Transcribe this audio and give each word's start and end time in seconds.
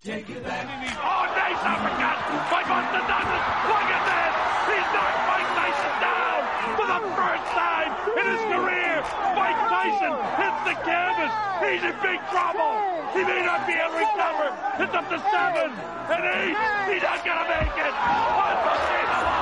Take 0.00 0.30
it 0.32 0.40
back. 0.40 0.64
Oh, 0.96 1.28
nice 1.36 1.60
uppercut 1.60 2.16
by 2.48 2.64
Buster 2.64 3.04
Douglas. 3.04 3.44
Look 3.68 3.84
at 3.84 4.04
this. 4.08 4.32
He's 4.72 4.88
knocked 4.96 5.20
Mike 5.28 5.50
Tyson 5.60 5.94
down 6.00 6.40
for 6.72 6.88
the 6.88 7.00
first 7.20 7.44
time 7.52 7.92
in 8.16 8.24
his 8.32 8.40
career. 8.48 9.04
Mike 9.36 9.60
Tyson 9.68 10.16
hits 10.40 10.60
the 10.64 10.76
canvas. 10.88 11.32
He's 11.60 11.84
in 11.84 11.92
big 12.00 12.16
trouble. 12.32 12.80
He 13.12 13.28
may 13.28 13.44
not 13.44 13.68
be 13.68 13.76
able 13.76 13.92
to 13.92 14.08
recover. 14.08 14.48
It's 14.80 14.94
up 14.96 15.04
to 15.12 15.20
seven 15.28 15.68
and 15.68 16.22
eight. 16.32 16.56
He's 16.96 17.04
not 17.04 17.20
going 17.20 17.36
to 17.36 17.48
make 17.60 17.76
it. 17.76 17.92
Unbelievable. 17.92 19.39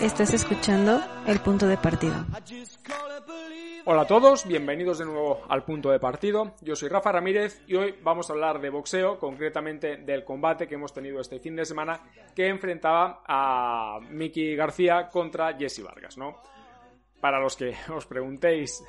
Estás 0.00 0.32
escuchando 0.32 1.00
El 1.26 1.40
Punto 1.40 1.66
de 1.66 1.76
Partido. 1.76 2.14
Hola 3.84 4.02
a 4.02 4.06
todos, 4.06 4.46
bienvenidos 4.46 4.98
de 4.98 5.06
nuevo 5.06 5.40
al 5.48 5.64
punto 5.64 5.90
de 5.90 5.98
partido. 5.98 6.54
Yo 6.60 6.76
soy 6.76 6.90
Rafa 6.90 7.10
Ramírez 7.10 7.62
y 7.66 7.74
hoy 7.74 7.94
vamos 8.02 8.28
a 8.28 8.34
hablar 8.34 8.60
de 8.60 8.68
boxeo, 8.68 9.18
concretamente 9.18 9.96
del 9.96 10.24
combate 10.24 10.68
que 10.68 10.74
hemos 10.74 10.92
tenido 10.92 11.20
este 11.20 11.40
fin 11.40 11.56
de 11.56 11.64
semana 11.64 12.00
que 12.34 12.48
enfrentaba 12.48 13.22
a 13.26 13.98
Miki 14.10 14.54
García 14.54 15.08
contra 15.08 15.56
Jesse 15.56 15.82
Vargas, 15.82 16.18
¿no? 16.18 16.36
Para 17.18 17.40
los 17.40 17.56
que 17.56 17.74
os 17.94 18.04
preguntéis 18.04 18.84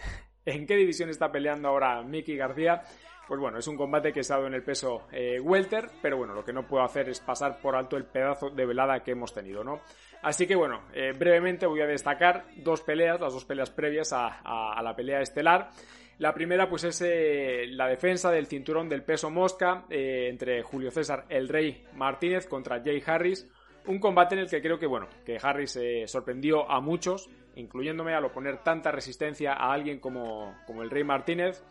en 0.45 0.67
qué 0.67 0.75
división 0.75 1.09
está 1.09 1.31
peleando 1.31 1.69
ahora 1.69 2.02
Miki 2.03 2.35
García, 2.35 2.81
pues 3.29 3.39
bueno, 3.39 3.59
es 3.59 3.67
un 3.67 3.77
combate 3.77 4.11
que 4.11 4.21
ha 4.21 4.21
estado 4.21 4.47
en 4.47 4.55
el 4.55 4.63
peso 4.63 5.03
eh, 5.11 5.39
welter, 5.39 5.88
pero 6.01 6.17
bueno, 6.17 6.33
lo 6.33 6.43
que 6.43 6.51
no 6.51 6.65
puedo 6.65 6.83
hacer 6.83 7.09
es 7.09 7.19
pasar 7.19 7.59
por 7.61 7.75
alto 7.75 7.95
el 7.95 8.05
pedazo 8.05 8.49
de 8.49 8.65
velada 8.65 9.03
que 9.03 9.11
hemos 9.11 9.31
tenido, 9.35 9.63
¿no? 9.63 9.81
Así 10.23 10.47
que 10.47 10.55
bueno, 10.55 10.81
eh, 10.95 11.13
brevemente 11.15 11.67
voy 11.67 11.81
a 11.81 11.85
destacar 11.85 12.45
dos 12.57 12.81
peleas, 12.81 13.21
las 13.21 13.31
dos 13.31 13.45
peleas 13.45 13.69
previas 13.69 14.13
a, 14.13 14.81
la 14.81 14.95
pelea 14.95 15.21
estelar. 15.21 15.69
La 16.17 16.33
primera 16.33 16.67
pues 16.67 16.83
es 16.85 17.03
eh, 17.05 17.67
la 17.67 17.88
defensa 17.88 18.31
del 18.31 18.47
cinturón 18.47 18.89
del 18.89 19.03
peso 19.03 19.30
mosca 19.30 19.85
entre 19.89 20.63
Julio 20.63 20.89
César 20.89 21.25
El 21.30 21.50
Rey 21.50 21.85
Martínez 21.94 22.47
contra 22.47 22.81
Jay 22.83 23.02
Harris. 23.05 23.47
Un 23.85 24.00
combate 24.00 24.33
en 24.33 24.41
el 24.41 24.50
que 24.50 24.59
creo 24.59 24.80
que 24.80 24.88
bueno, 24.88 25.07
que 25.23 25.38
Harris 25.39 25.80
sorprendió 26.07 26.69
a 26.69 26.81
muchos, 26.81 27.30
incluyéndome 27.55 28.16
al 28.16 28.25
oponer 28.25 28.63
tanta 28.63 28.91
resistencia 28.91 29.53
a 29.53 29.72
alguien 29.72 30.00
como, 30.00 30.55
como 30.66 30.81
el 30.81 30.89
Rey 30.89 31.03
Martínez. 31.03 31.63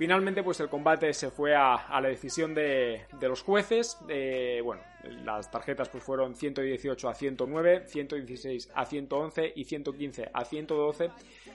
Finalmente, 0.00 0.42
pues 0.42 0.58
el 0.60 0.70
combate 0.70 1.12
se 1.12 1.30
fue 1.30 1.54
a, 1.54 2.00
la 2.00 2.08
decisión 2.08 2.54
de, 2.54 3.02
los 3.20 3.42
jueces. 3.42 3.98
Eh, 4.08 4.62
bueno, 4.64 4.80
las 5.24 5.50
tarjetas 5.50 5.90
pues 5.90 6.02
fueron 6.02 6.34
118 6.34 7.06
a 7.06 7.14
109, 7.14 7.82
116 7.86 8.70
a 8.74 8.86
111 8.86 9.52
y 9.54 9.64
115 9.64 10.30
a 10.32 10.42
112 10.42 11.10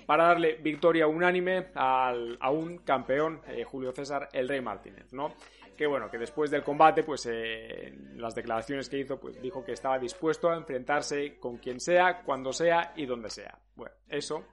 para 0.05 0.27
darle 0.27 0.57
victoria 0.57 1.07
unánime 1.07 1.69
al, 1.73 2.37
a 2.39 2.51
un 2.51 2.77
campeón, 2.77 3.41
eh, 3.47 3.63
Julio 3.63 3.91
César 3.91 4.29
El 4.31 4.47
Rey 4.47 4.61
Martínez, 4.61 5.11
¿no? 5.11 5.33
Que 5.75 5.87
bueno, 5.87 6.11
que 6.11 6.19
después 6.19 6.51
del 6.51 6.61
combate, 6.61 7.01
pues 7.01 7.27
eh, 7.27 7.95
las 8.15 8.35
declaraciones 8.35 8.87
que 8.89 8.99
hizo, 8.99 9.19
pues 9.19 9.41
dijo 9.41 9.65
que 9.65 9.71
estaba 9.71 9.97
dispuesto 9.97 10.51
a 10.51 10.55
enfrentarse 10.55 11.39
con 11.39 11.57
quien 11.57 11.79
sea, 11.79 12.21
cuando 12.21 12.53
sea 12.53 12.93
y 12.95 13.07
donde 13.07 13.31
sea. 13.31 13.57
Bueno, 13.75 13.95
eso 14.07 14.45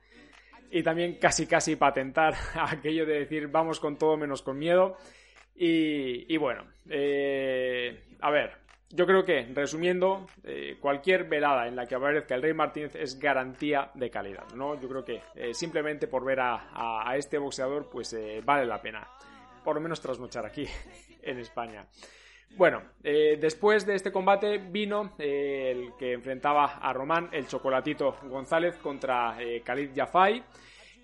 y 0.73 0.83
también 0.83 1.19
casi 1.21 1.47
casi 1.47 1.77
patentar 1.77 2.35
aquello 2.55 3.07
de 3.07 3.21
decir 3.21 3.47
vamos 3.49 3.79
con 3.79 3.97
todo 3.99 4.17
menos 4.17 4.43
con 4.43 4.59
miedo. 4.59 4.97
Y, 5.55 6.37
bueno, 6.39 6.65
eh, 6.89 8.05
a 8.21 8.31
ver, 8.31 8.53
yo 8.91 9.07
creo 9.07 9.25
que 9.25 9.47
resumiendo, 9.55 10.27
eh, 10.45 10.77
cualquier 10.81 11.25
velada 11.25 11.69
en 11.69 11.77
la 11.77 11.87
que 11.87 11.95
aparezca 11.95 12.35
el 12.35 12.43
Rey 12.43 12.55
Martínez 12.55 12.95
es 12.97 13.19
garantía 13.19 13.91
de 13.95 14.11
calidad, 14.11 14.49
¿no? 14.57 14.81
Yo 14.81 14.89
creo 14.89 15.05
que 15.05 15.21
eh, 15.37 15.55
simplemente 15.55 16.09
por 16.09 16.25
ver 16.25 16.41
a, 16.41 16.55
a- 16.73 17.09
a 17.11 17.17
este 17.17 17.39
boxeador 17.39 17.89
pues 17.91 18.13
eh, 18.15 18.41
vale 18.45 18.65
la 18.67 18.81
pena, 18.81 19.07
por 19.63 19.77
lo 19.77 19.81
menos 19.83 20.01
trasnochar 20.01 20.47
aquí 20.47 20.67
en 21.23 21.39
España. 21.39 21.87
Bueno, 22.57 22.83
eh, 23.03 23.39
después 23.41 23.87
de 23.87 23.95
este 23.95 24.13
combate 24.13 24.59
vino 24.59 25.15
eh, 25.19 25.71
el 25.71 25.97
que 25.99 26.13
enfrentaba 26.13 26.79
a 26.83 26.93
Román, 26.93 27.31
el 27.33 27.47
Chocolatito 27.47 28.19
González, 28.25 28.77
contra 28.77 29.43
eh, 29.43 29.63
Khalid 29.63 29.91
Jafai. 29.95 30.45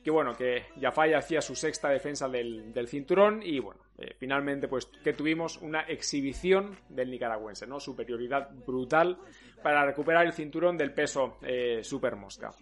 Que 0.04 0.10
bueno, 0.10 0.34
que 0.34 0.66
Jafai 0.80 1.14
hacía 1.14 1.40
su 1.40 1.54
sexta 1.54 1.88
defensa 1.88 2.28
del, 2.28 2.72
del 2.72 2.86
cinturón 2.86 3.42
y 3.42 3.58
bueno, 3.58 3.80
finalmente 4.16 4.68
pues 4.68 4.86
que 4.86 5.12
tuvimos 5.12 5.58
una 5.58 5.80
exhibición 5.82 6.78
del 6.88 7.10
nicaragüense, 7.10 7.66
¿no? 7.66 7.80
Superioridad 7.80 8.48
brutal 8.64 9.18
para 9.60 9.84
recuperar 9.84 10.24
el 10.24 10.32
cinturón 10.32 10.78
del 10.78 10.94
peso 10.94 11.38
super 11.82 12.14
mosca. 12.14 12.52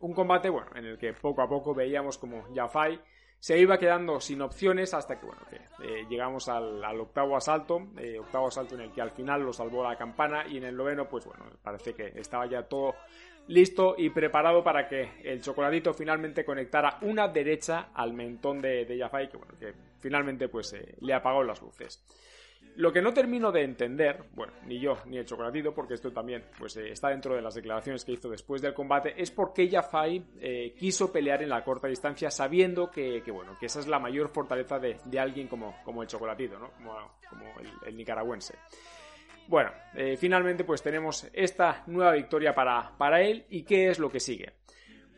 Un 0.00 0.12
combate, 0.12 0.50
bueno, 0.50 0.70
en 0.76 0.84
el 0.84 0.98
que 0.98 1.14
poco 1.14 1.40
a 1.40 1.48
poco 1.48 1.74
veíamos 1.74 2.18
como 2.18 2.44
Jafai 2.54 3.00
se 3.38 3.58
iba 3.58 3.78
quedando 3.78 4.20
sin 4.20 4.42
opciones 4.42 4.94
hasta 4.94 5.18
que, 5.20 5.26
bueno, 5.26 5.42
que 5.48 5.56
eh, 5.84 6.06
llegamos 6.08 6.48
al, 6.48 6.82
al 6.82 7.00
octavo 7.00 7.36
asalto, 7.36 7.88
eh, 7.98 8.18
octavo 8.18 8.48
asalto 8.48 8.74
en 8.74 8.82
el 8.82 8.92
que 8.92 9.02
al 9.02 9.10
final 9.10 9.42
lo 9.42 9.52
salvó 9.52 9.84
la 9.84 9.96
campana 9.96 10.46
y 10.48 10.56
en 10.56 10.64
el 10.64 10.76
noveno, 10.76 11.08
pues 11.08 11.24
bueno, 11.26 11.44
parece 11.62 11.94
que 11.94 12.12
estaba 12.18 12.46
ya 12.46 12.62
todo 12.62 12.94
listo 13.48 13.94
y 13.96 14.10
preparado 14.10 14.64
para 14.64 14.88
que 14.88 15.20
el 15.22 15.40
chocolatito 15.40 15.94
finalmente 15.94 16.44
conectara 16.44 16.98
una 17.02 17.28
derecha 17.28 17.90
al 17.94 18.12
mentón 18.12 18.60
de, 18.60 18.84
de 18.84 18.98
Jafai, 18.98 19.28
que 19.28 19.36
bueno, 19.36 19.54
que 19.58 19.72
finalmente 19.98 20.48
pues 20.48 20.72
eh, 20.72 20.96
le 21.00 21.14
apagó 21.14 21.42
las 21.42 21.60
luces. 21.62 22.02
Lo 22.76 22.92
que 22.92 23.00
no 23.00 23.14
termino 23.14 23.50
de 23.50 23.62
entender, 23.62 24.24
bueno, 24.34 24.52
ni 24.66 24.78
yo 24.78 24.98
ni 25.06 25.16
el 25.16 25.24
chocolatito, 25.24 25.72
porque 25.72 25.94
esto 25.94 26.12
también 26.12 26.44
pues, 26.58 26.76
eh, 26.76 26.90
está 26.90 27.08
dentro 27.08 27.34
de 27.34 27.40
las 27.40 27.54
declaraciones 27.54 28.04
que 28.04 28.12
hizo 28.12 28.28
después 28.28 28.60
del 28.60 28.74
combate, 28.74 29.14
es 29.16 29.30
por 29.30 29.54
qué 29.54 29.68
Jafai 29.68 30.22
eh, 30.38 30.74
quiso 30.78 31.10
pelear 31.10 31.42
en 31.42 31.48
la 31.48 31.64
corta 31.64 31.88
distancia 31.88 32.30
sabiendo 32.30 32.90
que, 32.90 33.22
bueno, 33.32 33.56
que 33.58 33.66
esa 33.66 33.80
es 33.80 33.86
la 33.86 33.98
mayor 33.98 34.28
fortaleza 34.28 34.78
de, 34.78 34.98
de 35.06 35.18
alguien 35.18 35.48
como, 35.48 35.76
como 35.84 36.02
el 36.02 36.08
chocolatito, 36.08 36.58
¿no? 36.58 36.70
Como, 36.72 36.96
el 37.86 37.96
nicaragüense. 37.96 38.54
Bueno, 39.48 39.70
eh, 39.94 40.16
finalmente 40.18 40.64
pues 40.64 40.82
tenemos 40.82 41.26
esta 41.32 41.82
nueva 41.86 42.12
victoria 42.12 42.54
para, 42.54 42.92
para 42.98 43.22
él 43.22 43.46
y 43.48 43.62
¿qué 43.62 43.88
es 43.88 43.98
lo 43.98 44.10
que 44.10 44.20
sigue? 44.20 44.52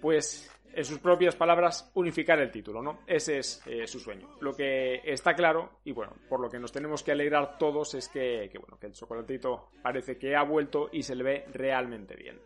Pues 0.00 0.50
en 0.72 0.84
sus 0.84 0.98
propias 0.98 1.34
palabras, 1.34 1.90
unificar 1.94 2.38
el 2.40 2.50
título, 2.50 2.82
¿no? 2.82 3.00
Ese 3.06 3.38
es 3.38 3.62
eh, 3.66 3.86
su 3.86 3.98
sueño. 3.98 4.28
Lo 4.40 4.54
que 4.54 5.00
está 5.04 5.34
claro, 5.34 5.80
y 5.84 5.92
bueno, 5.92 6.12
por 6.28 6.40
lo 6.40 6.48
que 6.48 6.58
nos 6.58 6.72
tenemos 6.72 7.02
que 7.02 7.12
alegrar 7.12 7.58
todos, 7.58 7.94
es 7.94 8.08
que, 8.08 8.50
bueno, 8.60 8.78
que 8.78 8.86
el 8.86 8.92
chocolatito 8.92 9.70
parece 9.82 10.18
que 10.18 10.36
ha 10.36 10.42
vuelto 10.42 10.88
y 10.92 11.02
se 11.02 11.14
le 11.14 11.24
ve 11.24 11.44
realmente 11.52 12.14
bien. 12.16 12.38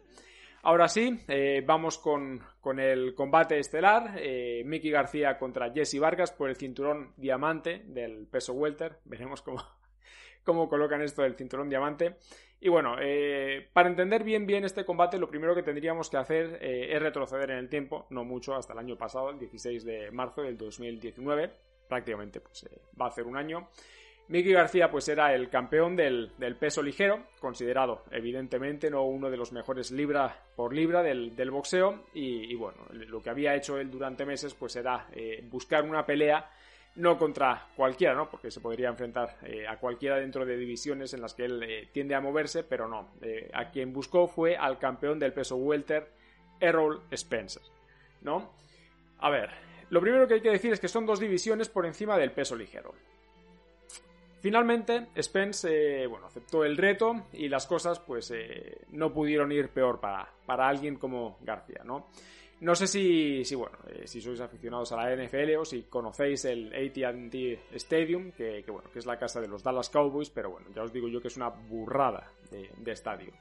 Ahora 0.64 0.88
sí, 0.88 1.20
eh, 1.26 1.62
vamos 1.66 1.98
con, 1.98 2.40
con, 2.60 2.78
el 2.78 3.14
combate 3.14 3.58
estelar. 3.58 4.14
Eh, 4.16 4.62
Mickey 4.64 4.90
García 4.92 5.36
contra 5.36 5.72
Jesse 5.72 5.98
Vargas 5.98 6.30
por 6.30 6.48
el 6.48 6.56
cinturón 6.56 7.12
diamante 7.16 7.82
del 7.86 8.26
peso 8.28 8.52
welter. 8.52 8.98
Veremos 9.04 9.42
cómo, 9.42 9.60
cómo 10.44 10.68
colocan 10.68 11.02
esto 11.02 11.22
del 11.22 11.34
cinturón 11.34 11.68
diamante. 11.68 12.16
Y 12.64 12.68
bueno, 12.68 12.94
eh, 13.00 13.68
para 13.72 13.88
entender 13.88 14.22
bien 14.22 14.46
bien 14.46 14.64
este 14.64 14.84
combate, 14.84 15.18
lo 15.18 15.28
primero 15.28 15.52
que 15.52 15.64
tendríamos 15.64 16.08
que 16.08 16.16
hacer 16.16 16.58
eh, 16.62 16.94
es 16.94 17.02
retroceder 17.02 17.50
en 17.50 17.58
el 17.58 17.68
tiempo, 17.68 18.06
no 18.10 18.22
mucho, 18.22 18.54
hasta 18.54 18.72
el 18.72 18.78
año 18.78 18.96
pasado, 18.96 19.30
el 19.30 19.38
16 19.40 19.84
de 19.84 20.12
marzo 20.12 20.42
del 20.42 20.56
2019, 20.56 21.50
prácticamente 21.88 22.40
pues 22.40 22.62
eh, 22.62 22.80
va 23.00 23.08
a 23.08 23.10
ser 23.10 23.26
un 23.26 23.36
año. 23.36 23.68
Miki 24.28 24.52
García 24.52 24.88
pues 24.92 25.08
era 25.08 25.34
el 25.34 25.50
campeón 25.50 25.96
del, 25.96 26.30
del, 26.38 26.54
peso 26.54 26.84
ligero, 26.84 27.24
considerado 27.40 28.04
evidentemente 28.12 28.88
no 28.90 29.02
uno 29.02 29.28
de 29.28 29.38
los 29.38 29.50
mejores 29.50 29.90
libra 29.90 30.44
por 30.54 30.72
libra 30.72 31.02
del, 31.02 31.34
del 31.34 31.50
boxeo 31.50 32.04
y, 32.14 32.52
y, 32.52 32.54
bueno, 32.54 32.86
lo 32.92 33.20
que 33.20 33.30
había 33.30 33.56
hecho 33.56 33.76
él 33.76 33.90
durante 33.90 34.24
meses 34.24 34.54
pues 34.54 34.76
era 34.76 35.08
eh, 35.12 35.44
buscar 35.50 35.82
una 35.82 36.06
pelea 36.06 36.48
no 36.96 37.18
contra 37.18 37.68
cualquiera, 37.74 38.14
¿no? 38.14 38.28
Porque 38.28 38.50
se 38.50 38.60
podría 38.60 38.88
enfrentar 38.88 39.38
eh, 39.42 39.66
a 39.66 39.78
cualquiera 39.78 40.16
dentro 40.16 40.44
de 40.44 40.56
divisiones 40.56 41.14
en 41.14 41.22
las 41.22 41.34
que 41.34 41.44
él 41.44 41.62
eh, 41.62 41.88
tiende 41.92 42.14
a 42.14 42.20
moverse, 42.20 42.64
pero 42.64 42.86
no. 42.88 43.10
Eh, 43.22 43.50
a 43.54 43.70
quien 43.70 43.92
buscó 43.92 44.28
fue 44.28 44.56
al 44.56 44.78
campeón 44.78 45.18
del 45.18 45.32
peso 45.32 45.56
welter, 45.56 46.12
Errol 46.60 47.02
Spencer, 47.10 47.62
¿no? 48.20 48.52
A 49.18 49.30
ver, 49.30 49.50
lo 49.90 50.00
primero 50.00 50.28
que 50.28 50.34
hay 50.34 50.40
que 50.42 50.50
decir 50.50 50.72
es 50.72 50.80
que 50.80 50.88
son 50.88 51.06
dos 51.06 51.18
divisiones 51.18 51.68
por 51.68 51.86
encima 51.86 52.18
del 52.18 52.32
peso 52.32 52.56
ligero. 52.56 52.92
Finalmente, 54.40 55.06
Spence, 55.20 56.06
bueno, 56.08 56.26
aceptó 56.26 56.64
el 56.64 56.76
reto 56.76 57.26
y 57.32 57.48
las 57.48 57.64
cosas, 57.64 58.00
pues, 58.00 58.34
no 58.90 59.12
pudieron 59.12 59.52
ir 59.52 59.68
peor 59.68 60.00
para, 60.00 60.28
para 60.46 60.66
alguien 60.66 60.96
como 60.96 61.38
García, 61.42 61.82
¿no? 61.84 62.08
No 62.62 62.76
sé 62.76 62.86
si, 62.86 63.44
si 63.44 63.56
bueno, 63.56 63.76
eh, 63.88 64.06
si 64.06 64.20
sois 64.20 64.38
aficionados 64.40 64.92
a 64.92 64.96
la 64.96 65.16
NFL 65.16 65.56
o 65.58 65.64
si 65.64 65.82
conocéis 65.82 66.44
el 66.44 66.72
AT&T 66.72 67.58
Stadium, 67.72 68.30
que, 68.30 68.64
bueno, 68.68 68.88
que 68.92 69.00
es 69.00 69.06
la 69.06 69.18
casa 69.18 69.40
de 69.40 69.48
los 69.48 69.64
Dallas 69.64 69.90
Cowboys, 69.90 70.30
pero 70.30 70.50
bueno, 70.50 70.68
ya 70.72 70.84
os 70.84 70.92
digo 70.92 71.08
yo 71.08 71.20
que 71.20 71.26
es 71.26 71.36
una 71.36 71.48
burrada 71.48 72.30
de, 72.52 72.92
estadio. 72.92 73.32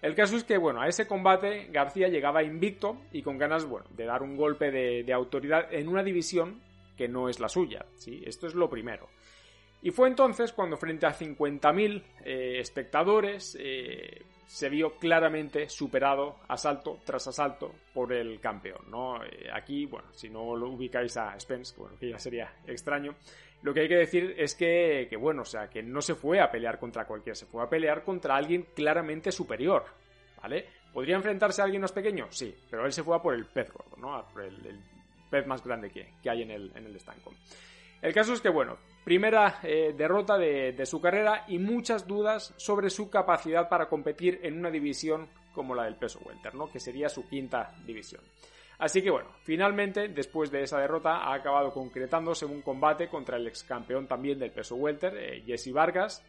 El 0.00 0.14
caso 0.14 0.36
es 0.36 0.44
que, 0.44 0.58
bueno, 0.58 0.80
a 0.80 0.86
ese 0.86 1.08
combate 1.08 1.70
García 1.72 2.06
llegaba 2.06 2.44
invicto 2.44 2.98
y 3.10 3.22
con 3.22 3.36
ganas, 3.36 3.64
bueno, 3.64 3.86
de 3.96 4.04
dar 4.04 4.22
un 4.22 4.36
golpe 4.36 4.70
de, 4.70 5.02
de 5.02 5.12
autoridad 5.12 5.74
en 5.74 5.88
una 5.88 6.04
división 6.04 6.60
que 6.96 7.08
no 7.08 7.28
es 7.28 7.40
la 7.40 7.48
suya, 7.48 7.84
¿sí? 7.96 8.22
Esto 8.24 8.46
es 8.46 8.54
lo 8.54 8.70
primero. 8.70 9.08
Y 9.82 9.90
fue 9.90 10.06
entonces 10.06 10.52
cuando 10.52 10.76
frente 10.76 11.06
a 11.06 11.12
50.000 11.12 12.02
eh, 12.24 12.60
espectadores 12.60 13.56
eh, 13.58 14.22
se 14.52 14.68
vio 14.68 14.98
claramente 14.98 15.66
superado 15.70 16.36
asalto 16.46 17.00
tras 17.06 17.26
asalto 17.26 17.74
por 17.94 18.12
el 18.12 18.38
campeón, 18.38 18.82
¿no? 18.90 19.24
Eh, 19.24 19.48
aquí, 19.50 19.86
bueno, 19.86 20.08
si 20.12 20.28
no 20.28 20.54
lo 20.54 20.68
ubicáis 20.68 21.16
a 21.16 21.40
Spence, 21.40 21.74
bueno, 21.78 21.96
que 21.98 22.10
ya 22.10 22.18
sería 22.18 22.52
extraño, 22.66 23.14
lo 23.62 23.72
que 23.72 23.80
hay 23.80 23.88
que 23.88 23.96
decir 23.96 24.34
es 24.36 24.54
que, 24.54 25.06
que, 25.08 25.16
bueno, 25.16 25.40
o 25.40 25.46
sea, 25.46 25.70
que 25.70 25.82
no 25.82 26.02
se 26.02 26.14
fue 26.14 26.38
a 26.38 26.50
pelear 26.50 26.78
contra 26.78 27.06
cualquiera, 27.06 27.34
se 27.34 27.46
fue 27.46 27.62
a 27.62 27.68
pelear 27.70 28.04
contra 28.04 28.36
alguien 28.36 28.66
claramente 28.74 29.32
superior, 29.32 29.86
¿vale? 30.42 30.66
¿Podría 30.92 31.16
enfrentarse 31.16 31.62
a 31.62 31.64
alguien 31.64 31.80
más 31.80 31.92
pequeño? 31.92 32.26
Sí, 32.28 32.54
pero 32.70 32.84
él 32.84 32.92
se 32.92 33.02
fue 33.02 33.16
a 33.16 33.22
por 33.22 33.32
el 33.32 33.46
pez 33.46 33.72
gordo, 33.72 33.96
¿no? 33.96 34.22
el, 34.38 34.78
pez 35.30 35.46
más 35.46 35.64
grande 35.64 35.88
que, 35.88 36.12
que 36.22 36.28
hay 36.28 36.42
en 36.42 36.50
el, 36.50 36.70
en 36.76 36.84
el 36.84 36.94
estanco. 36.94 37.32
El 38.02 38.12
caso 38.12 38.32
es 38.34 38.40
que, 38.40 38.48
bueno, 38.48 38.78
primera 39.04 39.60
eh, 39.62 39.94
derrota 39.96 40.36
de, 40.36 40.84
su 40.84 41.00
carrera 41.00 41.44
y 41.46 41.58
muchas 41.58 42.06
dudas 42.06 42.52
sobre 42.56 42.90
su 42.90 43.08
capacidad 43.08 43.68
para 43.68 43.88
competir 43.88 44.40
en 44.42 44.58
una 44.58 44.70
división 44.70 45.28
como 45.54 45.74
la 45.74 45.84
del 45.84 45.96
peso 45.96 46.18
welter, 46.24 46.54
¿no? 46.54 46.68
Que 46.68 46.80
sería 46.80 47.08
su 47.08 47.28
quinta 47.28 47.74
división. 47.86 48.22
Así 48.78 49.00
que 49.02 49.10
bueno, 49.10 49.28
finalmente, 49.44 50.08
después 50.08 50.50
de 50.50 50.64
esa 50.64 50.80
derrota, 50.80 51.18
ha 51.18 51.34
acabado 51.34 51.72
concretándose 51.72 52.44
un 52.44 52.62
combate 52.62 53.08
contra 53.08 53.36
el 53.36 53.46
ex 53.46 53.62
campeón 53.62 54.08
también 54.08 54.40
del 54.40 54.50
peso 54.50 54.74
welter, 54.74 55.16
eh, 55.16 55.42
Jesse 55.46 55.72
Vargas. 55.72 56.24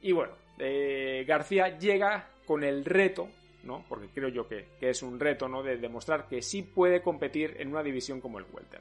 Y 0.00 0.10
bueno, 0.10 0.32
eh, 0.58 1.24
García 1.24 1.78
llega 1.78 2.30
con 2.44 2.64
el 2.64 2.84
reto 2.84 3.28
¿no? 3.64 3.84
Porque 3.88 4.08
creo 4.08 4.28
yo 4.28 4.48
que, 4.48 4.66
es 4.80 5.02
un 5.02 5.20
reto, 5.20 5.48
¿no? 5.48 5.62
De 5.62 5.76
demostrar 5.76 6.26
que 6.28 6.42
sí 6.42 6.62
puede 6.62 7.02
competir 7.02 7.56
en 7.58 7.68
una 7.68 7.82
división 7.82 8.20
como 8.20 8.38
el 8.38 8.46
welter. 8.52 8.80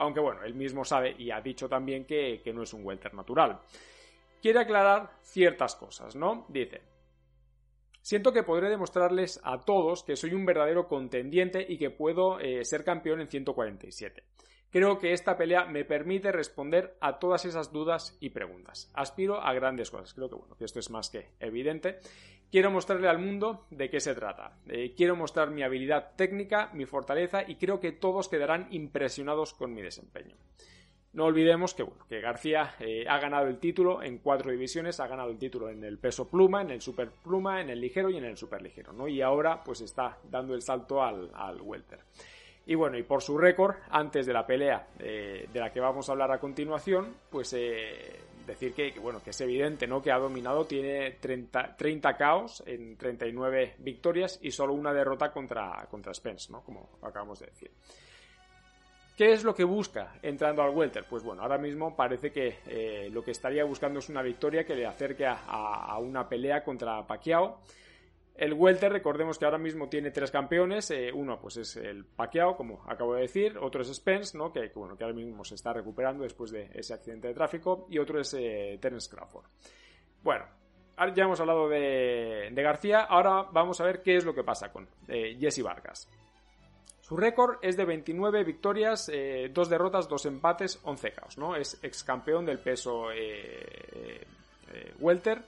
Aunque 0.00 0.20
bueno, 0.20 0.42
él 0.42 0.54
mismo 0.54 0.84
sabe 0.84 1.14
y 1.18 1.30
ha 1.30 1.40
dicho 1.40 1.68
también 1.68 2.04
que, 2.04 2.40
que 2.42 2.52
no 2.52 2.62
es 2.62 2.72
un 2.72 2.84
welter 2.84 3.14
natural. 3.14 3.60
Quiere 4.42 4.60
aclarar 4.60 5.10
ciertas 5.22 5.76
cosas, 5.76 6.16
¿no? 6.16 6.46
Dice, 6.48 6.80
Siento 8.02 8.32
que 8.32 8.42
podré 8.42 8.70
demostrarles 8.70 9.40
a 9.44 9.60
todos 9.60 10.04
que 10.04 10.16
soy 10.16 10.32
un 10.32 10.46
verdadero 10.46 10.88
contendiente 10.88 11.64
y 11.68 11.76
que 11.76 11.90
puedo 11.90 12.40
eh, 12.40 12.64
ser 12.64 12.82
campeón 12.82 13.20
en 13.20 13.28
147. 13.28 14.24
Creo 14.70 14.98
que 14.98 15.12
esta 15.12 15.36
pelea 15.36 15.66
me 15.66 15.84
permite 15.84 16.32
responder 16.32 16.96
a 17.00 17.18
todas 17.18 17.44
esas 17.44 17.72
dudas 17.72 18.16
y 18.20 18.30
preguntas. 18.30 18.90
Aspiro 18.94 19.42
a 19.42 19.52
grandes 19.52 19.90
cosas. 19.90 20.14
Creo 20.14 20.30
que 20.30 20.36
bueno, 20.36 20.56
que 20.56 20.64
esto 20.64 20.78
es 20.78 20.90
más 20.90 21.10
que 21.10 21.32
evidente. 21.40 21.98
Quiero 22.50 22.70
mostrarle 22.72 23.08
al 23.08 23.20
mundo 23.20 23.66
de 23.70 23.88
qué 23.88 24.00
se 24.00 24.14
trata. 24.14 24.58
Eh, 24.66 24.94
quiero 24.96 25.14
mostrar 25.14 25.50
mi 25.50 25.62
habilidad 25.62 26.16
técnica, 26.16 26.70
mi 26.72 26.84
fortaleza 26.84 27.44
y 27.46 27.54
creo 27.54 27.78
que 27.78 27.92
todos 27.92 28.28
quedarán 28.28 28.66
impresionados 28.70 29.54
con 29.54 29.72
mi 29.72 29.82
desempeño. 29.82 30.36
No 31.12 31.24
olvidemos 31.24 31.74
que, 31.74 31.82
bueno, 31.84 32.06
que 32.08 32.20
García 32.20 32.74
eh, 32.80 33.04
ha 33.08 33.18
ganado 33.18 33.46
el 33.46 33.58
título 33.58 34.02
en 34.02 34.18
cuatro 34.18 34.50
divisiones, 34.50 35.00
ha 35.00 35.06
ganado 35.06 35.30
el 35.30 35.38
título 35.38 35.68
en 35.68 35.84
el 35.84 35.98
peso 35.98 36.28
pluma, 36.28 36.62
en 36.62 36.70
el 36.70 36.80
super 36.80 37.10
pluma, 37.10 37.60
en 37.60 37.70
el 37.70 37.80
ligero 37.80 38.10
y 38.10 38.16
en 38.16 38.24
el 38.24 38.36
super 38.36 38.62
ligero, 38.62 38.92
¿no? 38.92 39.08
Y 39.08 39.20
ahora 39.20 39.62
pues 39.62 39.80
está 39.80 40.18
dando 40.28 40.54
el 40.54 40.62
salto 40.62 41.02
al, 41.02 41.30
al 41.34 41.60
welter. 41.60 42.00
Y 42.66 42.76
bueno, 42.76 42.96
y 42.96 43.02
por 43.02 43.22
su 43.22 43.36
récord, 43.38 43.76
antes 43.90 44.26
de 44.26 44.32
la 44.32 44.46
pelea 44.46 44.88
eh, 44.98 45.48
de 45.52 45.60
la 45.60 45.72
que 45.72 45.80
vamos 45.80 46.08
a 46.08 46.12
hablar 46.12 46.30
a 46.30 46.38
continuación, 46.38 47.16
pues 47.28 47.52
eh, 47.54 48.20
decir 48.50 48.74
que, 48.74 48.98
bueno, 49.00 49.22
que 49.22 49.30
es 49.30 49.40
evidente, 49.40 49.86
¿no? 49.86 50.00
Que 50.02 50.12
ha 50.12 50.18
dominado, 50.18 50.64
tiene 50.64 51.12
30, 51.12 51.76
30 51.76 52.16
caos 52.16 52.62
en 52.66 52.96
39 52.96 53.76
victorias 53.78 54.38
y 54.42 54.50
solo 54.50 54.74
una 54.74 54.92
derrota 54.92 55.32
contra, 55.32 55.86
contra 55.90 56.14
Spence, 56.14 56.52
¿no? 56.52 56.62
Como 56.62 56.98
acabamos 57.02 57.40
de 57.40 57.46
decir. 57.46 57.70
¿Qué 59.20 59.32
es 59.32 59.44
lo 59.44 59.54
que 59.54 59.64
busca 59.64 60.14
entrando 60.22 60.62
al 60.62 60.70
welter? 60.70 61.04
Pues 61.04 61.22
bueno, 61.22 61.42
ahora 61.42 61.58
mismo 61.58 61.94
parece 61.94 62.32
que 62.32 62.60
eh, 62.66 63.10
lo 63.12 63.22
que 63.22 63.32
estaría 63.32 63.64
buscando 63.64 63.98
es 63.98 64.08
una 64.08 64.22
victoria 64.22 64.64
que 64.64 64.74
le 64.74 64.86
acerque 64.86 65.26
a, 65.26 65.94
una 65.98 66.26
pelea 66.26 66.64
contra 66.64 67.06
Pacquiao. 67.06 67.60
El 68.40 68.54
welter, 68.54 68.90
recordemos 68.90 69.38
que 69.38 69.44
ahora 69.44 69.58
mismo 69.58 69.90
tiene 69.90 70.12
tres 70.12 70.30
campeones. 70.30 70.90
Eh, 70.90 71.12
uno, 71.12 71.38
pues 71.38 71.58
es 71.58 71.76
el 71.76 72.06
Pacquiao, 72.06 72.56
como 72.56 72.82
acabo 72.88 73.14
de 73.14 73.20
decir. 73.20 73.58
Otro 73.58 73.82
es 73.82 73.94
Spence, 73.94 74.34
¿no? 74.38 74.50
Que, 74.50 74.72
bueno, 74.74 74.96
que 74.96 75.04
ahora 75.04 75.14
mismo 75.14 75.44
se 75.44 75.56
está 75.56 75.74
recuperando 75.74 76.22
después 76.22 76.50
de 76.50 76.70
ese 76.72 76.94
accidente 76.94 77.28
de 77.28 77.34
tráfico. 77.34 77.86
Y 77.90 77.98
otro 77.98 78.18
es 78.18 78.32
eh, 78.32 78.78
Terence 78.80 79.10
Crawford. 79.14 79.44
Bueno, 80.22 80.46
ya 81.14 81.24
hemos 81.24 81.38
hablado 81.38 81.68
de, 81.68 82.50
García. 82.54 83.00
Ahora 83.00 83.42
vamos 83.52 83.78
a 83.82 83.84
ver 83.84 84.00
qué 84.00 84.16
es 84.16 84.24
lo 84.24 84.34
que 84.34 84.42
pasa 84.42 84.72
con 84.72 84.88
eh, 85.06 85.36
Jesse 85.38 85.62
Vargas. 85.62 86.08
Su 87.02 87.18
récord 87.18 87.58
es 87.60 87.76
de 87.76 87.84
29 87.84 88.42
victorias, 88.42 89.10
eh, 89.12 89.50
2 89.52 89.68
derrotas, 89.68 90.08
2 90.08 90.24
empates, 90.24 90.80
11 90.82 91.12
caos, 91.12 91.36
¿no? 91.36 91.56
Es 91.56 91.78
ex 91.82 92.02
campeón 92.04 92.46
del 92.46 92.58
peso 92.60 93.08
welter 94.98 95.42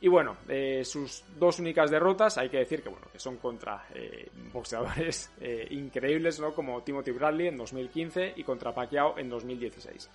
y 0.00 0.06
bueno, 0.06 0.36
eh, 0.48 0.84
sus 0.84 1.24
dos 1.36 1.58
únicas 1.58 1.90
derrotas, 1.90 2.38
hay 2.38 2.48
que 2.48 2.58
decir 2.58 2.82
que 2.82 2.88
bueno, 2.88 3.06
que 3.12 3.18
son 3.18 3.36
contra 3.38 3.86
eh, 3.94 4.30
boxeadores 4.52 5.32
eh, 5.40 5.66
increíbles, 5.70 6.38
¿no? 6.38 6.54
Como 6.54 6.82
Timothy 6.82 7.10
Bradley 7.10 7.48
en 7.48 7.56
2015 7.56 8.34
y 8.36 8.44
contra 8.44 8.72
Pacquiao 8.72 9.18
en 9.18 9.28
2016. 9.28 10.08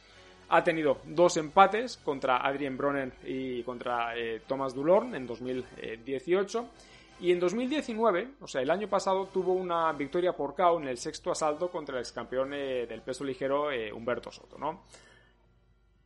Ha 0.49 0.63
tenido 0.63 0.99
dos 1.05 1.35
empates 1.35 1.97
contra 1.97 2.37
Adrien 2.37 2.77
Broner 2.77 3.11
y 3.25 3.63
contra 3.63 4.13
Thomas 4.45 4.75
Dulorn 4.75 5.15
en 5.15 5.25
2018. 5.25 6.69
Y 7.21 7.31
en 7.31 7.39
2019, 7.39 8.27
o 8.41 8.47
sea, 8.47 8.61
el 8.61 8.69
año 8.69 8.87
pasado, 8.87 9.27
tuvo 9.27 9.53
una 9.53 9.91
victoria 9.93 10.33
por 10.33 10.53
KO 10.53 10.79
en 10.79 10.89
el 10.89 10.97
sexto 10.97 11.31
asalto 11.31 11.71
contra 11.71 11.95
el 11.95 12.01
ex 12.01 12.11
campeón 12.11 12.51
del 12.51 13.01
peso 13.01 13.23
ligero 13.23 13.69
Humberto 13.95 14.31
Soto, 14.31 14.57
¿no? 14.59 14.83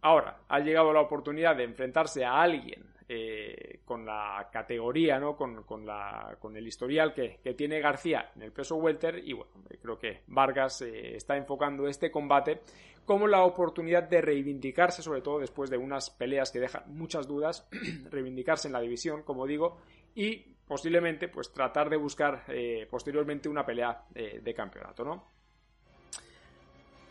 Ahora, 0.02 0.38
ha 0.48 0.60
llegado 0.60 0.94
la 0.94 1.02
oportunidad 1.02 1.56
de 1.56 1.64
enfrentarse 1.64 2.24
a 2.24 2.40
alguien 2.40 2.97
eh, 3.10 3.80
con 3.86 4.06
la 4.06 4.50
categoría, 4.52 5.18
¿no? 5.18 5.38
Con, 5.38 5.86
la, 5.86 6.36
con 6.40 6.58
el 6.58 6.68
historial 6.68 7.14
que, 7.14 7.40
tiene 7.56 7.80
García 7.80 8.32
en 8.36 8.42
el 8.42 8.52
peso 8.52 8.76
welter 8.76 9.20
y 9.24 9.32
bueno, 9.32 9.52
creo 9.82 9.98
que 9.98 10.24
Vargas 10.28 10.82
eh, 10.82 11.16
está 11.16 11.38
enfocando 11.38 11.88
este 11.88 12.12
combate 12.12 12.62
como 13.06 13.28
la 13.28 13.46
oportunidad 13.46 14.04
de 14.04 14.20
reivindicarse, 14.20 15.02
sobre 15.02 15.22
todo 15.22 15.40
después 15.40 15.70
de 15.70 15.78
unas 15.78 16.10
peleas 16.10 16.52
que 16.52 16.60
dejan 16.60 16.84
muchas 16.88 17.28
dudas, 17.28 17.66
reivindicarse 18.12 18.68
en 18.68 18.74
la 18.74 18.82
división, 18.82 19.24
como 19.24 19.48
digo, 19.48 19.78
y 20.14 20.56
posiblemente 20.68 21.30
pues 21.30 21.54
tratar 21.54 21.90
de 21.90 21.96
buscar 21.96 22.44
eh, 22.50 22.88
posteriormente 22.92 23.48
una 23.48 23.66
pelea 23.66 24.04
de 24.14 24.54
campeonato, 24.54 25.06
¿no? 25.06 25.37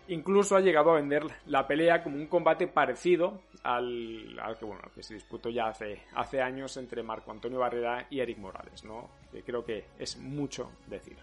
Incluso 0.08 0.56
ha 0.56 0.60
llegado 0.60 0.90
a 0.90 0.96
vender 0.96 1.24
la 1.46 1.66
pelea 1.66 2.02
como 2.02 2.16
un 2.16 2.26
combate 2.26 2.68
parecido 2.68 3.40
al, 3.64 4.38
que, 4.58 4.64
bueno, 4.64 4.82
que 4.94 5.02
se 5.02 5.14
disputó 5.14 5.50
ya 5.50 5.66
hace, 5.66 6.02
hace 6.14 6.40
años 6.40 6.76
entre 6.76 7.02
Marco 7.02 7.32
Antonio 7.32 7.58
Barrera 7.58 8.06
y 8.08 8.20
Eric 8.20 8.38
Morales, 8.38 8.84
¿no? 8.84 9.10
Que 9.32 9.42
creo 9.42 9.64
que 9.64 9.86
es 9.98 10.16
mucho 10.16 10.70
decir. 10.86 11.16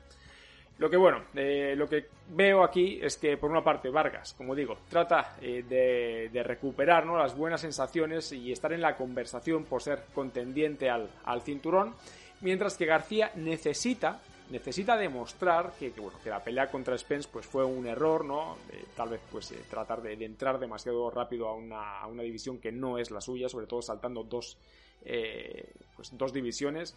Lo 0.79 0.89
que 0.89 0.97
bueno, 0.97 1.23
eh, 1.35 1.75
lo 1.77 1.87
que 1.87 2.07
veo 2.29 2.63
aquí 2.63 2.99
es 3.01 3.17
que 3.17 3.37
por 3.37 3.51
una 3.51 3.63
parte 3.63 3.89
Vargas, 3.89 4.33
como 4.33 4.55
digo, 4.55 4.77
trata 4.89 5.37
eh, 5.39 5.63
de, 5.67 6.29
de, 6.33 6.43
recuperar 6.43 7.05
¿no? 7.05 7.17
las 7.17 7.37
buenas 7.37 7.61
sensaciones 7.61 8.31
y 8.31 8.51
estar 8.51 8.73
en 8.73 8.81
la 8.81 8.97
conversación 8.97 9.65
por 9.65 9.83
ser 9.83 10.03
contendiente 10.15 10.89
al, 10.89 11.09
al 11.25 11.41
cinturón, 11.43 11.93
mientras 12.41 12.75
que 12.75 12.87
García 12.87 13.31
necesita 13.35 14.19
necesita 14.49 14.97
demostrar 14.97 15.73
que, 15.79 15.89
bueno, 15.91 16.19
que 16.23 16.29
la 16.29 16.43
pelea 16.43 16.69
contra 16.69 16.97
Spence 16.97 17.29
pues 17.31 17.45
fue 17.45 17.63
un 17.63 17.87
error, 17.87 18.25
¿no? 18.25 18.57
tal 18.95 19.09
vez 19.09 19.21
pues 19.31 19.51
eh, 19.51 19.59
tratar 19.69 20.01
de, 20.01 20.13
entrar 20.13 20.59
demasiado 20.59 21.09
rápido 21.09 21.47
a 21.47 21.55
una, 21.55 21.99
a 21.99 22.07
una, 22.07 22.23
división 22.23 22.59
que 22.59 22.71
no 22.71 22.97
es 22.97 23.11
la 23.11 23.21
suya, 23.21 23.49
sobre 23.49 23.67
todo 23.67 23.81
saltando 23.81 24.23
dos, 24.23 24.57
eh, 25.05 25.73
pues, 25.95 26.15
dos 26.17 26.33
divisiones 26.33 26.95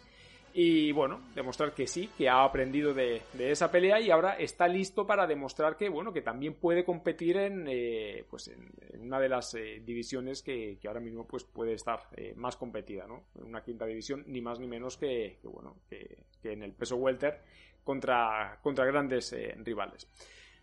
y 0.59 0.91
bueno, 0.91 1.21
demostrar 1.35 1.71
que 1.71 1.85
sí, 1.85 2.09
que 2.17 2.27
ha 2.27 2.43
aprendido 2.43 2.91
de, 2.91 3.21
esa 3.37 3.69
pelea 3.69 4.01
y 4.01 4.09
ahora 4.09 4.37
está 4.39 4.67
listo 4.67 5.05
para 5.05 5.27
demostrar 5.27 5.77
que 5.77 5.87
bueno, 5.87 6.11
que 6.11 6.23
también 6.23 6.55
puede 6.55 6.83
competir 6.83 7.37
en, 7.37 7.67
eh, 7.69 8.25
pues 8.27 8.47
en, 8.47 8.73
una 8.99 9.19
de 9.19 9.29
las 9.29 9.53
eh, 9.53 9.83
divisiones 9.85 10.41
que, 10.41 10.79
ahora 10.87 10.99
mismo 10.99 11.27
pues 11.27 11.43
puede 11.43 11.73
estar 11.73 11.99
eh, 12.15 12.33
más 12.35 12.55
competida, 12.55 13.05
¿no? 13.05 13.25
En 13.35 13.43
una 13.43 13.61
quinta 13.61 13.85
división, 13.85 14.23
ni 14.25 14.41
más 14.41 14.59
ni 14.59 14.65
menos 14.65 14.97
que, 14.97 15.37
bueno, 15.43 15.75
que, 15.87 16.25
en 16.41 16.63
el 16.63 16.73
peso 16.73 16.95
welter 16.95 17.39
contra, 17.83 18.57
contra 18.63 18.83
grandes 18.85 19.35
rivales. 19.57 20.09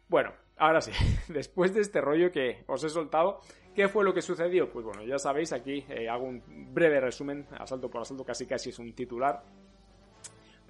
Bueno, 0.09 0.33
ahora 0.57 0.81
sí, 0.81 0.91
después 1.33 1.73
de 1.73 1.83
este 1.83 2.01
rollo 2.01 2.33
que 2.33 2.65
os 2.67 2.83
he 2.83 2.89
soltado, 2.89 3.39
¿qué 3.77 3.87
fue 3.87 4.03
lo 4.03 4.13
que 4.13 4.23
sucedió? 4.23 4.73
Pues 4.73 4.85
bueno, 4.85 5.05
ya 5.05 5.19
sabéis, 5.19 5.53
aquí 5.53 5.87
hago 6.11 6.25
un 6.25 6.75
breve 6.75 6.99
resumen, 6.99 7.47
asalto 7.61 7.89
por 7.89 8.03
asalto, 8.03 8.25
casi 8.25 8.45
casi 8.45 8.71
es 8.71 8.79
un 8.81 8.93
titular 8.93 9.45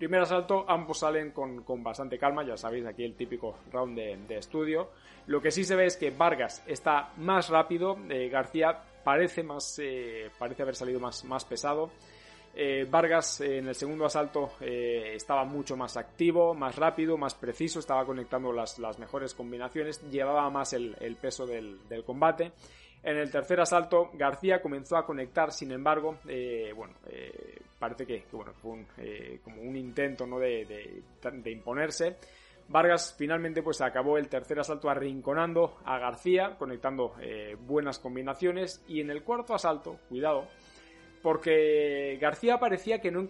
Primer 0.04 0.20
asalto, 0.20 0.66
ambos 0.68 0.99
salen 0.99 1.30
con, 1.30 1.64
bastante 1.82 2.18
calma, 2.18 2.44
ya 2.44 2.58
sabéis, 2.58 2.84
aquí 2.84 3.04
el 3.04 3.14
típico 3.14 3.61
round 3.73 3.96
de, 3.96 4.37
estudio. 4.37 4.90
Lo 5.28 5.40
que 5.40 5.50
sí 5.50 5.64
se 5.64 5.76
ve 5.76 5.87
es 5.87 5.96
que 5.96 6.11
Vargas 6.11 6.62
está 6.66 7.14
más 7.16 7.49
rápido, 7.49 7.96
eh, 8.11 8.28
García 8.28 8.82
parece, 9.02 9.42
más, 9.42 9.80
eh, 9.82 10.30
parece 10.38 10.61
haber 10.61 10.75
salido 10.75 11.00
más, 11.00 11.25
más 11.25 11.46
pesado. 11.46 11.88
Eh, 12.54 12.87
Vargas 12.90 13.40
en 13.40 13.66
el 13.66 13.75
segundo 13.75 14.04
asalto 14.04 14.50
estaba 14.61 15.46
mucho 15.46 15.75
más 15.75 15.96
activo, 15.96 16.52
más 16.52 16.76
rápido, 16.76 17.16
más 17.16 17.34
preciso, 17.34 17.78
estaba 17.78 18.04
conectando 18.04 18.52
las, 18.52 18.78
mejores 18.99 19.32
combinaciones, 19.32 20.02
llevaba 20.11 20.50
más 20.50 20.75
el, 20.75 21.16
peso 21.18 21.46
del, 21.46 21.80
combate. 22.04 22.52
En 23.02 23.16
el 23.16 23.30
tercer 23.30 23.58
asalto, 23.58 24.11
García 24.12 24.61
comenzó 24.61 24.99
a 24.99 25.06
conectar, 25.06 25.50
sin 25.50 25.73
embargo, 25.73 26.18
bueno, 26.76 26.92
parece 27.84 28.06
que, 28.06 28.24
bueno, 28.32 28.52
fue 28.54 28.72
un, 28.72 28.86
como 29.42 29.62
un 29.62 29.76
intento 29.76 30.26
¿no? 30.26 30.38
de, 30.38 31.02
imponerse. 31.46 32.16
Vargas 32.66 33.14
finalmente 33.18 33.62
pues 33.62 33.82
acabó 33.82 34.16
el 34.16 34.28
tercer 34.28 34.58
asalto 34.58 34.88
arrinconando 34.88 35.76
a 35.84 35.98
García, 35.98 36.56
conectando 36.58 37.14
buenas 37.66 37.98
combinaciones 37.98 38.82
y 38.88 39.00
en 39.00 39.10
el 39.10 39.22
cuarto 39.22 39.54
asalto, 39.54 39.98
cuidado, 40.08 40.48
porque 41.24 42.18
García 42.20 42.58
parecía 42.58 43.00
que 43.00 43.10
no, 43.10 43.26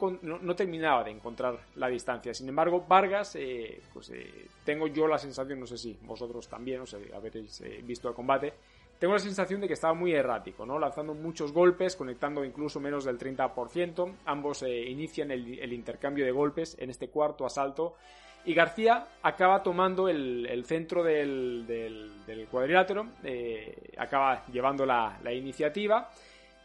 terminaba 0.56 1.04
de 1.04 1.12
encontrar 1.12 1.60
la 1.76 1.86
distancia. 1.86 2.34
Sin 2.34 2.48
embargo, 2.48 2.84
Vargas, 2.88 3.36
eh, 3.36 3.80
pues 3.92 4.10
eh, 4.10 4.48
tengo 4.64 4.88
yo 4.88 5.06
la 5.06 5.16
sensación, 5.16 5.60
no 5.60 5.66
sé 5.68 5.78
si 5.78 5.96
vosotros 6.02 6.48
también, 6.48 6.80
o 6.80 6.86
sea, 6.86 6.98
habéis 7.14 7.60
eh, 7.60 7.82
visto 7.84 8.08
el 8.08 8.14
combate, 8.16 8.54
tengo 8.98 9.14
la 9.14 9.18
sensación 9.18 9.60
de 9.60 9.66
que 9.66 9.74
estaba 9.74 9.94
muy 9.94 10.12
errático, 10.12 10.64
¿no? 10.64 10.78
Lanzando 10.78 11.14
muchos 11.14 11.52
golpes, 11.52 11.96
conectando 11.96 12.44
incluso 12.44 12.80
menos 12.80 13.04
del 13.04 13.18
30%. 13.18 14.14
Ambos 14.24 14.62
inician 14.62 15.30
el, 15.30 15.72
intercambio 15.72 16.24
de 16.24 16.32
golpes 16.32 16.76
en 16.78 16.90
este 16.90 17.08
cuarto 17.08 17.44
asalto. 17.44 17.96
Y 18.46 18.54
García 18.54 19.06
acaba 19.22 19.62
tomando 19.62 20.08
el, 20.08 20.64
centro 20.66 21.02
del, 21.02 22.46
cuadrilátero, 22.50 23.06
acaba 23.96 24.46
llevando 24.46 24.86
la 24.86 25.32
iniciativa. 25.32 26.10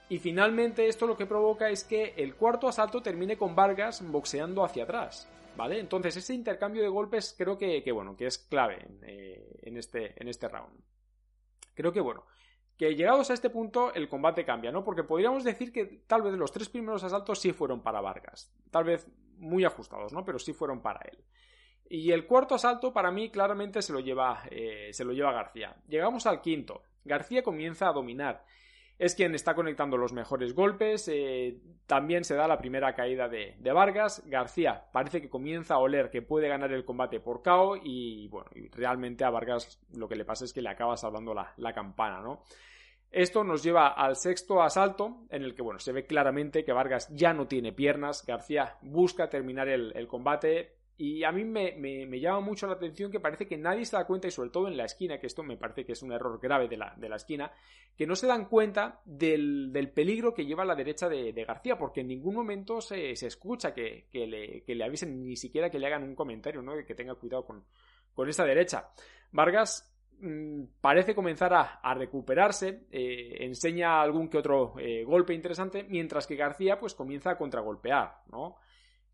Y 0.10 0.18
finalmente 0.18 0.88
esto 0.88 1.06
lo 1.06 1.16
que 1.16 1.28
provoca 1.28 1.70
es 1.70 1.84
que 1.84 2.16
el 2.18 2.36
cuarto 2.36 2.68
asalto 2.68 3.02
termine 3.02 3.38
con 3.38 3.56
Vargas 3.56 4.04
boxeando 4.06 4.66
hacia 4.66 4.84
atrás. 4.84 5.30
¿Vale? 5.56 5.80
Entonces 5.80 6.16
ese 6.16 6.34
intercambio 6.34 6.82
de 6.82 6.88
golpes 6.88 7.36
creo 7.38 7.58
que, 7.58 7.84
bueno, 7.92 8.16
que 8.16 8.28
es 8.28 8.38
clave 8.38 8.88
eh, 9.04 9.60
en, 9.64 9.78
este, 9.78 10.14
en 10.16 10.30
este 10.30 10.48
round. 10.48 10.89
Creo 11.74 11.92
que 11.92 12.02
bueno, 12.02 12.26
que 12.78 12.96
llegados 12.96 13.30
a 13.30 13.34
este 13.34 13.50
punto 13.50 13.94
el 13.94 14.08
combate 14.08 14.46
cambia, 14.46 14.72
¿no? 14.72 14.84
Porque 14.84 15.04
podríamos 15.04 15.44
decir 15.44 15.74
que 15.74 15.86
tal 16.08 16.22
vez 16.22 16.34
los 16.34 16.52
tres 16.52 16.70
primeros 16.70 17.04
asaltos 17.04 17.40
sí 17.40 17.52
fueron 17.52 17.82
para 17.82 18.02
Vargas. 18.02 18.54
Tal 18.72 18.86
vez 18.86 19.08
muy 19.38 19.66
ajustados, 19.66 20.14
¿no? 20.14 20.24
Pero 20.24 20.40
sí 20.40 20.54
fueron 20.54 20.82
para 20.82 21.02
él. 21.12 21.24
Y 21.90 22.12
el 22.12 22.26
cuarto 22.26 22.56
asalto 22.56 22.94
para 22.94 23.12
mí 23.12 23.32
claramente 23.32 23.82
se 23.82 23.92
lo 23.92 24.00
lleva, 24.00 24.44
eh, 24.52 24.92
se 24.94 25.04
lo 25.04 25.12
lleva 25.12 25.34
García. 25.34 25.76
Llegamos 25.88 26.26
al 26.26 26.40
quinto. 26.40 26.84
García 27.04 27.44
comienza 27.44 27.90
a 27.90 27.94
dominar 27.94 28.46
es 29.00 29.16
quien 29.16 29.34
está 29.34 29.56
conectando 29.56 29.96
los 29.96 30.12
mejores 30.12 30.54
golpes. 30.54 31.08
Eh, 31.08 31.58
también 31.88 32.26
se 32.26 32.36
da 32.36 32.48
la 32.48 32.58
primera 32.58 32.94
caída 32.94 33.30
de, 33.30 33.56
Vargas. 33.74 34.22
García 34.28 34.84
parece 34.92 35.22
que 35.22 35.30
comienza 35.30 35.76
a 35.76 35.80
oler 35.80 36.10
que 36.12 36.22
puede 36.22 36.50
ganar 36.50 36.74
el 36.74 36.84
combate 36.84 37.22
por 37.22 37.42
KO 37.42 37.78
y 37.82 38.28
bueno, 38.28 38.50
realmente 38.74 39.24
a 39.24 39.30
Vargas 39.30 39.80
lo 39.94 40.10
que 40.10 40.18
le 40.18 40.26
pasa 40.26 40.44
es 40.44 40.52
que 40.52 40.62
le 40.62 40.70
acaba 40.70 40.98
salvando 40.98 41.34
la, 41.34 41.74
campana, 41.74 42.20
¿no? 42.22 42.44
Esto 43.10 43.44
nos 43.44 43.64
lleva 43.64 43.88
al 43.88 44.18
sexto 44.18 44.62
asalto, 44.62 45.24
en 45.30 45.44
el 45.44 45.56
que 45.56 45.62
bueno, 45.62 45.80
se 45.80 45.94
ve 45.94 46.06
claramente 46.06 46.64
que 46.64 46.74
Vargas 46.74 47.08
ya 47.16 47.34
no 47.34 47.48
tiene 47.48 47.72
piernas. 47.72 48.26
García 48.26 48.76
busca 48.82 49.30
terminar 49.30 49.70
el 49.70 50.08
combate, 50.08 50.79
y 51.02 51.24
a 51.24 51.32
mí 51.32 51.46
me, 51.46 52.20
llama 52.20 52.42
mucho 52.42 52.68
la 52.68 52.74
atención 52.74 53.10
que 53.10 53.22
parece 53.22 53.48
que 53.48 53.58
nadie 53.58 53.86
se 53.86 53.96
da 53.96 54.06
cuenta, 54.06 54.28
y 54.28 54.32
sobre 54.32 54.50
todo 54.50 54.68
en 54.68 54.76
la 54.76 54.84
esquina, 54.84 55.18
que 55.18 55.28
esto 55.28 55.44
me 55.44 55.56
parece 55.56 55.86
que 55.86 55.94
es 55.94 56.04
un 56.04 56.12
error 56.12 56.38
grave 56.42 56.68
de 56.68 56.76
la, 56.76 56.94
de 56.98 57.08
la 57.08 57.16
esquina, 57.16 57.54
que 57.96 58.06
no 58.06 58.18
se 58.18 58.28
dan 58.28 58.50
cuenta 58.50 59.00
del, 59.06 59.72
peligro 59.96 60.34
que 60.34 60.46
lleva 60.46 60.64
a 60.64 60.66
la 60.66 60.76
derecha 60.76 61.08
de, 61.08 61.32
García, 61.46 61.78
porque 61.78 62.02
en 62.02 62.08
ningún 62.08 62.36
momento 62.36 62.82
se, 62.82 63.12
escucha 63.12 63.74
que, 63.74 64.10
le, 64.12 64.84
avisen, 64.84 65.26
ni 65.26 65.38
siquiera 65.38 65.70
que 65.70 65.80
le 65.80 65.88
hagan 65.88 66.04
un 66.04 66.16
comentario, 66.16 66.62
¿no? 66.62 66.74
que 66.86 66.96
tenga 66.96 67.16
cuidado 67.16 67.46
con, 67.46 67.64
con 68.14 68.28
esa 68.28 68.44
derecha. 68.44 68.90
Vargas 69.32 69.90
mm, 70.20 70.64
parece 70.82 71.16
comenzar 71.16 71.54
a, 71.54 71.94
recuperarse, 71.94 72.88
eh, 72.92 73.38
enseña 73.40 74.02
algún 74.02 74.28
que 74.28 74.38
otro 74.38 74.74
eh, 74.78 75.06
golpe 75.06 75.34
interesante, 75.34 75.86
mientras 75.86 76.28
que 76.28 76.36
García 76.36 76.78
pues 76.78 76.94
comienza 76.94 77.32
a 77.32 77.38
contragolpear, 77.38 78.16
¿no? 78.30 78.58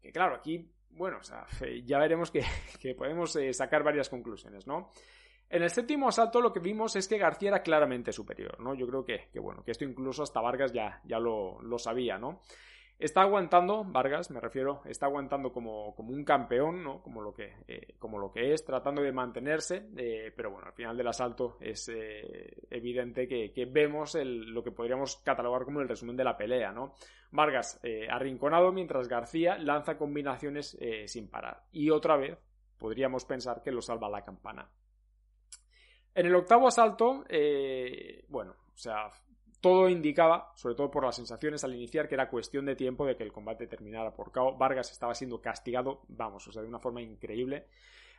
Que 0.02 0.12
claro, 0.12 0.36
aquí 0.36 0.75
bueno, 0.96 1.18
o 1.20 1.24
sea, 1.24 1.46
ya 1.84 2.00
veremos 2.00 2.32
que, 2.80 2.96
podemos 2.96 3.36
eh, 3.36 3.54
sacar 3.54 3.84
varias 3.84 4.10
conclusiones, 4.10 4.66
¿no? 4.68 4.90
En 5.48 5.62
el 5.62 5.70
séptimo 5.70 6.08
asalto 6.08 6.42
lo 6.42 6.52
que 6.52 6.60
vimos 6.60 6.96
es 6.96 7.08
que 7.08 7.20
García 7.20 7.50
era 7.50 7.62
claramente 7.62 8.12
superior, 8.12 8.60
¿no? 8.60 8.74
Yo 8.74 8.88
creo 8.88 9.06
que, 9.06 9.40
bueno, 9.40 9.64
que 9.64 9.72
esto 9.72 9.84
incluso 9.84 10.24
hasta 10.24 10.42
Vargas 10.42 10.74
ya, 10.74 11.02
ya 11.06 11.20
lo, 11.20 11.62
lo 11.62 11.78
sabía, 11.78 12.18
¿no? 12.18 12.42
Está 12.98 13.24
aguantando, 13.24 13.84
Vargas 13.84 14.32
me 14.32 14.40
refiero, 14.40 14.82
está 14.86 15.08
aguantando 15.08 15.52
como, 15.52 15.94
como 15.96 16.14
un 16.14 16.24
campeón, 16.24 16.82
¿no? 16.82 17.02
Como 17.02 17.22
lo 17.22 17.34
que, 17.34 17.54
eh, 17.68 17.96
como 18.00 18.18
lo 18.18 18.32
que 18.32 18.54
es, 18.54 18.64
tratando 18.64 19.02
de 19.02 19.12
mantenerse, 19.12 19.90
eh, 19.98 20.32
pero 20.34 20.52
bueno, 20.52 20.68
al 20.68 20.74
final 20.74 20.96
del 20.96 21.10
asalto 21.10 21.58
es 21.60 21.90
eh, 21.90 22.56
evidente 22.70 23.28
que, 23.28 23.66
vemos 23.66 24.16
lo 24.16 24.64
que 24.64 24.72
podríamos 24.72 25.18
catalogar 25.18 25.66
como 25.66 25.82
el 25.82 25.90
resumen 25.90 26.16
de 26.16 26.24
la 26.24 26.38
pelea, 26.38 26.72
¿no? 26.72 26.94
Vargas 27.32 27.82
arrinconado 28.10 28.72
mientras 28.72 29.10
García 29.10 29.58
lanza 29.58 29.98
combinaciones 29.98 30.78
sin 31.08 31.30
parar. 31.30 31.64
Y 31.74 31.90
otra 31.90 32.16
vez 32.16 32.38
podríamos 32.78 33.26
pensar 33.26 33.62
que 33.62 33.72
lo 33.72 33.82
salva 33.82 34.08
la 34.08 34.24
campana. 34.24 34.70
En 36.14 36.28
el 36.28 36.36
octavo 36.36 36.68
asalto, 36.68 37.26
bueno, 38.30 38.56
o 38.74 38.78
sea, 38.78 39.10
todo 39.66 39.90
indicaba, 39.90 40.52
sobre 40.54 40.76
todo 40.76 40.92
por 40.92 41.04
las 41.06 41.16
sensaciones 41.16 41.64
al 41.64 41.74
iniciar, 41.74 42.08
que 42.08 42.14
era 42.14 42.30
cuestión 42.30 42.68
de 42.68 42.76
tiempo 42.76 43.04
de 43.04 43.16
que 43.16 43.24
el 43.24 43.32
combate 43.32 43.66
terminara 43.66 44.14
por 44.14 44.32
KO. 44.32 44.56
Vargas 44.56 44.92
estaba 44.92 45.16
siendo 45.16 45.42
castigado, 45.42 46.04
vamos, 46.08 46.48
o 46.48 46.52
sea, 46.52 46.62
de 46.62 46.68
una 46.68 46.78
forma 46.78 47.02
increíble. 47.02 47.66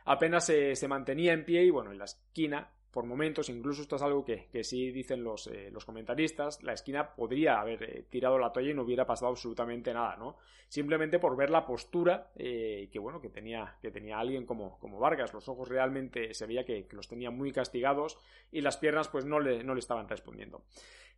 Apenas 0.03 0.43
se, 0.43 0.87
mantenía 0.89 1.31
en 1.31 1.45
pie 1.45 1.63
y, 1.63 1.69
bueno, 1.69 1.93
en 1.93 1.99
la 1.99 2.03
esquina, 2.03 2.69
por 2.91 3.05
momentos, 3.05 3.47
incluso 3.47 3.81
esto 3.81 3.95
es 3.95 4.01
algo 4.01 4.25
que, 4.25 4.49
sí 4.61 4.91
dicen 4.91 5.23
los, 5.23 5.47
eh, 5.47 5.69
los, 5.71 5.85
comentaristas, 5.85 6.61
la 6.63 6.73
esquina 6.73 7.15
podría 7.15 7.61
haber 7.61 7.81
eh, 7.83 8.05
tirado 8.09 8.37
la 8.37 8.51
toalla 8.51 8.71
y 8.71 8.73
no 8.73 8.81
hubiera 8.81 9.05
pasado 9.05 9.31
absolutamente 9.31 9.93
nada, 9.93 10.17
¿no? 10.17 10.35
Simplemente 10.67 11.17
por 11.17 11.37
ver 11.37 11.49
la 11.49 11.65
postura 11.65 12.29
eh, 12.35 12.89
que, 12.91 12.99
bueno, 12.99 13.21
que 13.21 13.29
tenía, 13.29 13.77
que 13.81 13.89
tenía 13.89 14.19
alguien 14.19 14.45
como, 14.45 14.77
como 14.79 14.99
Vargas. 14.99 15.33
Los 15.33 15.47
ojos 15.47 15.69
realmente 15.69 16.33
se 16.33 16.45
veía 16.45 16.65
que, 16.65 16.87
que, 16.87 16.95
los 16.97 17.07
tenía 17.07 17.31
muy 17.31 17.53
castigados 17.53 18.17
y 18.51 18.59
las 18.59 18.75
piernas 18.75 19.07
pues 19.07 19.23
no 19.23 19.39
le, 19.39 19.63
no 19.63 19.73
le 19.73 19.79
estaban 19.79 20.09
respondiendo. 20.09 20.63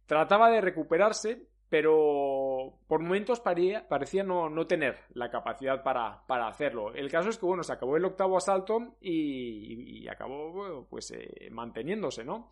Trataba 0.09 0.49
de 0.49 0.59
recuperarse, 0.59 1.39
pero 1.69 2.79
por 2.87 2.99
momentos 2.99 3.41
parecía, 3.41 3.85
no, 4.23 4.65
tener 4.65 4.97
la 5.13 5.29
capacidad 5.29 5.83
para, 5.83 6.47
hacerlo. 6.47 6.95
El 6.95 7.11
caso 7.11 7.29
es 7.29 7.37
que, 7.37 7.45
bueno, 7.45 7.61
se 7.61 7.73
acabó 7.73 7.95
el 7.95 8.05
octavo 8.05 8.35
asalto 8.35 8.95
y, 9.01 10.07
acabó, 10.07 10.87
pues, 10.89 11.11
eh, 11.11 11.49
manteniéndose, 11.51 12.25
¿no? 12.25 12.49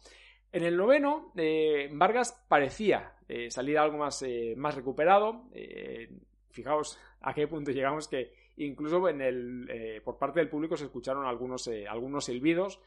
En 0.51 0.65
el 0.65 0.77
noveno, 0.77 1.31
eh, 1.35 1.89
Vargas 1.93 2.45
parecía 2.47 3.13
eh, 3.27 3.49
salir 3.49 3.79
algo 3.79 3.97
más, 3.97 4.23
más 4.55 4.75
recuperado. 4.75 5.49
fijaos 6.51 6.99
a 7.21 7.33
qué 7.33 7.47
punto 7.47 7.71
llegamos 7.71 8.07
que 8.07 8.33
incluso 8.57 9.09
en 9.09 9.21
el, 9.21 10.01
por 10.05 10.19
parte 10.19 10.41
del 10.41 10.49
público 10.49 10.77
se 10.77 10.85
escucharon 10.85 11.25
algunos, 11.25 11.67
algunos 11.89 12.25
silbidos. 12.25 12.79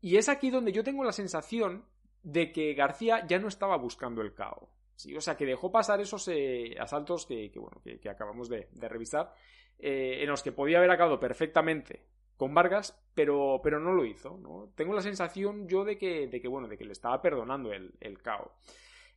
Y 0.00 0.16
es 0.16 0.28
aquí 0.28 0.50
donde 0.50 0.72
yo 0.72 0.82
tengo 0.82 1.04
la 1.04 1.12
sensación 1.12 1.84
de 2.22 2.52
que 2.52 2.74
García 2.74 3.26
ya 3.26 3.38
no 3.38 3.48
estaba 3.48 3.76
buscando 3.76 4.22
el 4.22 4.34
caos. 4.34 4.68
O 5.16 5.20
sea, 5.20 5.36
que 5.36 5.46
dejó 5.46 5.70
pasar 5.70 6.00
esos 6.00 6.26
eh, 6.28 6.74
asaltos 6.78 7.24
que, 7.24 7.52
bueno, 7.56 7.80
que, 7.82 8.08
acabamos 8.08 8.48
de, 8.48 8.68
revisar, 8.80 9.32
eh, 9.78 10.18
en 10.22 10.28
los 10.28 10.42
que 10.42 10.52
podía 10.52 10.78
haber 10.78 10.90
acabado 10.90 11.20
perfectamente 11.20 12.02
con 12.36 12.52
Vargas, 12.52 13.00
pero, 13.14 13.60
pero 13.62 13.78
no 13.78 13.92
lo 13.92 14.04
hizo. 14.04 14.40
Tengo 14.74 14.94
la 14.94 15.02
sensación 15.02 15.68
yo 15.68 15.84
de 15.84 15.98
que, 15.98 16.26
de 16.26 16.40
que, 16.40 16.48
bueno, 16.48 16.68
de 16.68 16.76
que 16.76 16.84
le 16.84 16.92
estaba 16.92 17.22
perdonando 17.22 17.72
el, 17.72 17.94
el 18.00 18.20
caos. 18.20 18.50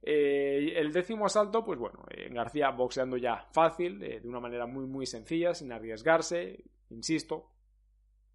Eh, 0.03 0.74
el 0.77 0.91
décimo 0.91 1.25
asalto, 1.25 1.63
pues 1.63 1.79
bueno, 1.79 2.03
García 2.31 2.72
boxeando 2.72 3.17
ya 3.17 3.48
fácil, 3.51 4.00
de 4.00 4.22
una 4.27 4.39
manera 4.39 4.65
muy 4.65 4.86
muy 4.86 5.05
sencilla, 5.05 5.53
sin 5.53 5.72
arriesgarse, 5.72 6.63
insisto, 6.89 7.51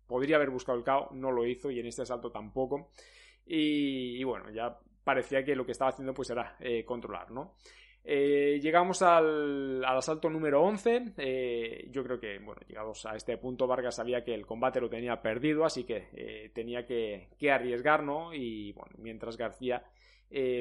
podría 0.07 0.37
haber 0.37 0.51
buscado 0.51 0.79
el 0.79 0.85
KO, 0.85 1.11
no 1.13 1.33
lo 1.33 1.45
hizo 1.47 1.71
y 1.71 1.81
en 1.81 1.87
este 1.87 2.03
asalto 2.03 2.31
tampoco. 2.31 2.91
Y, 3.47 4.23
bueno, 4.25 4.51
ya 4.51 4.77
parecía 5.05 5.45
que 5.45 5.55
lo 5.55 5.65
que 5.65 5.73
estaba 5.73 5.91
haciendo 5.91 6.13
pues 6.13 6.31
era 6.31 6.57
eh, 6.59 6.85
controlar, 6.85 7.31
¿no? 7.31 7.55
Eh, 8.09 8.61
llegamos 8.61 9.03
al, 9.03 9.85
asalto 9.85 10.29
número 10.29 10.63
11. 10.63 11.15
Eh, 11.17 11.89
yo 11.91 12.03
creo 12.03 12.19
que, 12.19 12.39
bueno, 12.39 12.61
llegados 12.67 13.07
a 13.07 13.15
este 13.15 13.37
punto, 13.39 13.67
Vargas 13.67 13.97
sabía 13.97 14.25
que 14.25 14.35
el 14.35 14.47
combate 14.47 14.81
lo 14.81 14.89
tenía 14.89 15.21
perdido, 15.21 15.65
así 15.65 15.85
que 15.85 16.51
tenía 16.53 16.85
que, 16.85 17.29
arriesgar, 17.51 18.03
¿no? 18.03 18.35
Y 18.35 18.73
bueno, 18.73 18.97
mientras 18.99 19.37
García 19.37 19.83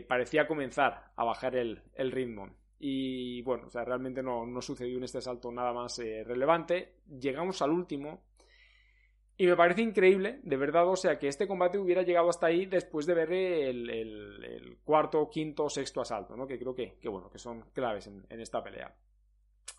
parecía 0.08 0.48
comenzar 0.48 1.12
a 1.16 1.24
bajar 1.24 1.56
el, 1.56 1.82
ritmo. 2.12 2.50
Y 2.80 3.42
bueno, 3.42 3.68
o 3.68 3.70
sea, 3.70 3.84
realmente 3.84 4.22
no, 4.22 4.46
no, 4.46 4.62
sucedió 4.62 4.98
en 4.98 5.06
este 5.06 5.20
asalto 5.20 5.52
nada 5.52 5.74
más 5.74 5.98
relevante. 5.98 6.96
Llegamos 7.20 7.62
al 7.62 7.72
último, 7.72 8.22
y 9.38 9.48
me 9.48 9.56
parece 9.56 9.82
increíble, 9.82 10.40
de 10.44 10.56
verdad, 10.56 10.88
o 10.88 10.96
sea, 10.96 11.20
que 11.20 11.28
este 11.28 11.48
combate 11.48 11.78
hubiera 11.78 12.04
llegado 12.04 12.30
hasta 12.30 12.48
ahí 12.48 12.66
después 12.66 13.06
de 13.06 13.14
ver 13.14 13.34
el, 13.34 14.78
cuarto, 14.84 15.30
quinto, 15.30 15.70
sexto 15.70 16.02
asalto, 16.02 16.38
¿no? 16.38 16.48
Que 16.48 16.58
creo 16.58 16.74
que, 16.74 16.98
bueno, 17.10 17.30
que 17.30 17.40
son 17.40 17.66
claves 17.74 18.08
en, 18.08 18.40
esta 18.40 18.64
pelea. 18.64 18.96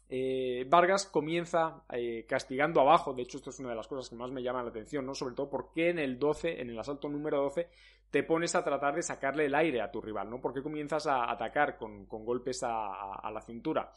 Eh, 0.08 0.64
Vargas 0.68 1.06
comienza 1.06 1.82
eh, 1.92 2.26
castigando 2.28 2.80
abajo, 2.80 3.12
de 3.12 3.22
hecho 3.22 3.38
esto 3.38 3.50
es 3.50 3.58
una 3.58 3.70
de 3.70 3.76
las 3.76 3.88
cosas 3.88 4.08
que 4.08 4.14
más 4.14 4.30
me 4.30 4.42
llama 4.42 4.62
la 4.62 4.68
atención, 4.68 5.06
¿no? 5.06 5.14
Sobre 5.14 5.34
todo 5.34 5.48
porque 5.48 5.88
en 5.88 5.98
el 5.98 6.18
12, 6.18 6.60
en 6.60 6.70
el 6.70 6.78
asalto 6.78 7.08
número 7.08 7.42
12, 7.42 7.68
te 8.10 8.22
pones 8.22 8.54
a 8.54 8.62
tratar 8.62 8.94
de 8.94 9.02
sacarle 9.02 9.46
el 9.46 9.54
aire 9.54 9.80
a 9.80 9.90
tu 9.90 10.00
rival, 10.00 10.30
¿no? 10.30 10.40
Porque 10.40 10.62
comienzas 10.62 11.06
a 11.06 11.30
atacar 11.30 11.76
con, 11.76 12.06
golpes 12.06 12.62
a, 12.62 13.30
la 13.32 13.40
cintura. 13.40 13.92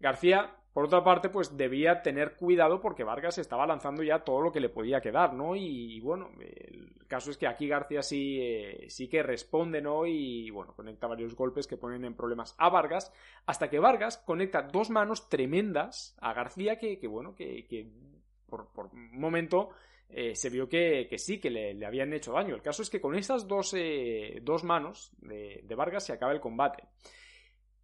García, 0.00 0.54
por 0.76 0.84
otra 0.84 1.02
parte, 1.02 1.30
pues 1.30 1.56
debía 1.56 2.02
tener 2.02 2.36
cuidado 2.36 2.82
porque 2.82 3.02
Vargas 3.02 3.38
estaba 3.38 3.66
lanzando 3.66 4.02
ya 4.02 4.18
todo 4.18 4.42
lo 4.42 4.52
que 4.52 4.60
le 4.60 4.68
podía 4.68 5.00
quedar, 5.00 5.32
¿no? 5.32 5.56
Y, 5.56 5.98
bueno, 6.00 6.28
el 6.38 6.92
caso 7.08 7.30
es 7.30 7.38
que 7.38 7.46
aquí 7.46 7.66
García 7.66 8.02
sí, 8.02 8.38
eh, 8.42 8.84
sí 8.90 9.08
que 9.08 9.22
responde, 9.22 9.80
¿no? 9.80 10.04
Y 10.04 10.50
bueno, 10.50 10.74
conecta 10.74 11.06
varios 11.06 11.34
golpes 11.34 11.66
que 11.66 11.78
ponen 11.78 12.04
en 12.04 12.14
problemas 12.14 12.54
a 12.58 12.68
Vargas, 12.68 13.10
hasta 13.46 13.70
que 13.70 13.78
Vargas 13.78 14.18
conecta 14.18 14.68
dos 14.70 14.90
manos 14.90 15.30
tremendas 15.30 16.14
a 16.20 16.34
García 16.34 16.78
que, 16.78 16.98
bueno, 17.08 17.34
que, 17.34 17.88
por, 18.46 18.68
un 18.92 19.18
momento 19.18 19.70
eh, 20.10 20.34
se 20.34 20.50
vio 20.50 20.68
que, 20.68 21.08
sí, 21.16 21.40
que 21.40 21.48
le, 21.48 21.86
habían 21.86 22.12
hecho 22.12 22.32
daño. 22.32 22.54
El 22.54 22.60
caso 22.60 22.82
es 22.82 22.90
que 22.90 23.00
con 23.00 23.14
estas 23.14 23.48
dos, 23.48 23.72
eh, 23.74 24.40
dos 24.42 24.62
manos 24.62 25.10
de, 25.22 25.62
de 25.64 25.74
Vargas 25.74 26.04
se 26.04 26.12
acaba 26.12 26.32
el 26.32 26.40
combate. 26.40 26.84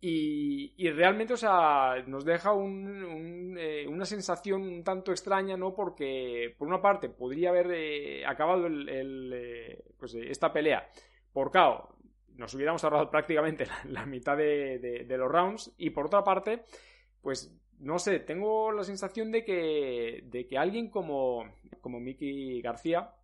Y, 0.04 0.90
realmente, 0.90 1.34
o 1.34 1.36
sea, 1.36 2.02
nos 2.08 2.24
deja 2.24 2.50
eh, 2.50 3.86
una 3.88 4.04
sensación 4.04 4.62
un 4.62 4.82
tanto 4.82 5.12
extraña, 5.12 5.56
¿no? 5.56 5.76
Porque, 5.76 6.56
por 6.58 6.66
una 6.66 6.82
parte, 6.82 7.08
podría 7.08 7.50
haber 7.50 7.70
eh, 7.70 8.26
acabado 8.26 8.66
eh, 8.68 9.84
pues, 9.96 10.16
esta 10.16 10.52
pelea 10.52 10.88
por 11.32 11.52
KO. 11.52 11.94
Nos 12.34 12.52
hubiéramos 12.52 12.82
ahorrado 12.82 13.12
prácticamente 13.12 13.68
la, 13.84 14.04
mitad 14.04 14.36
de, 14.36 15.06
los 15.08 15.30
rounds. 15.30 15.72
Y 15.78 15.90
por 15.90 16.06
otra 16.06 16.24
parte, 16.24 16.64
pues, 17.20 17.56
no 17.78 18.00
sé, 18.00 18.18
tengo 18.18 18.72
la 18.72 18.82
sensación 18.82 19.30
de 19.30 19.44
que, 19.44 20.24
de 20.24 20.48
que 20.48 20.58
alguien 20.58 20.90
como, 20.90 21.44
como 21.80 22.00
Mickey 22.00 22.60
García 22.60 23.14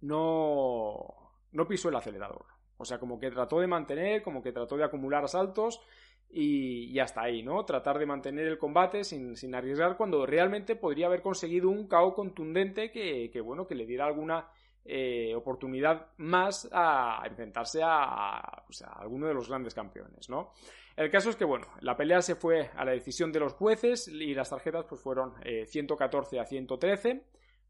no, 0.00 1.34
no 1.50 1.68
pisó 1.68 1.90
el 1.90 1.96
acelerador. 1.96 2.51
O 2.82 2.84
sea, 2.84 2.98
como 2.98 3.18
que 3.18 3.30
trató 3.30 3.60
de 3.60 3.68
mantener, 3.68 4.22
como 4.22 4.42
que 4.42 4.50
trató 4.50 4.76
de 4.76 4.82
acumular 4.82 5.22
asaltos 5.22 5.80
y, 6.28 6.98
hasta 6.98 7.22
ahí, 7.22 7.42
¿no? 7.42 7.64
Tratar 7.64 7.96
de 7.98 8.06
mantener 8.06 8.48
el 8.48 8.58
combate 8.58 9.04
sin, 9.04 9.54
arriesgar 9.54 9.96
cuando 9.96 10.26
realmente 10.26 10.74
podría 10.74 11.06
haber 11.06 11.22
conseguido 11.22 11.68
un 11.68 11.86
KO 11.86 12.12
contundente 12.12 12.90
que, 12.90 13.40
bueno, 13.40 13.68
que 13.68 13.76
le 13.76 13.86
diera 13.86 14.06
alguna 14.06 14.48
eh, 14.84 15.32
oportunidad 15.36 16.08
más 16.16 16.68
a 16.72 17.22
enfrentarse 17.24 17.82
a, 17.84 18.64
alguno 18.96 19.28
de 19.28 19.34
los 19.34 19.48
grandes 19.48 19.74
campeones, 19.74 20.28
¿no? 20.28 20.52
El 20.96 21.08
caso 21.08 21.30
es 21.30 21.36
que, 21.36 21.44
bueno, 21.44 21.68
la 21.82 21.96
pelea 21.96 22.20
se 22.20 22.34
fue 22.34 22.68
a 22.74 22.84
la 22.84 22.90
decisión 22.90 23.30
de 23.30 23.38
los 23.38 23.52
jueces 23.52 24.08
y 24.08 24.34
las 24.34 24.50
tarjetas 24.50 24.86
pues 24.88 25.00
fueron 25.00 25.34
114 25.66 26.36
eh, 26.36 26.40
a 26.40 26.44
113, 26.44 27.22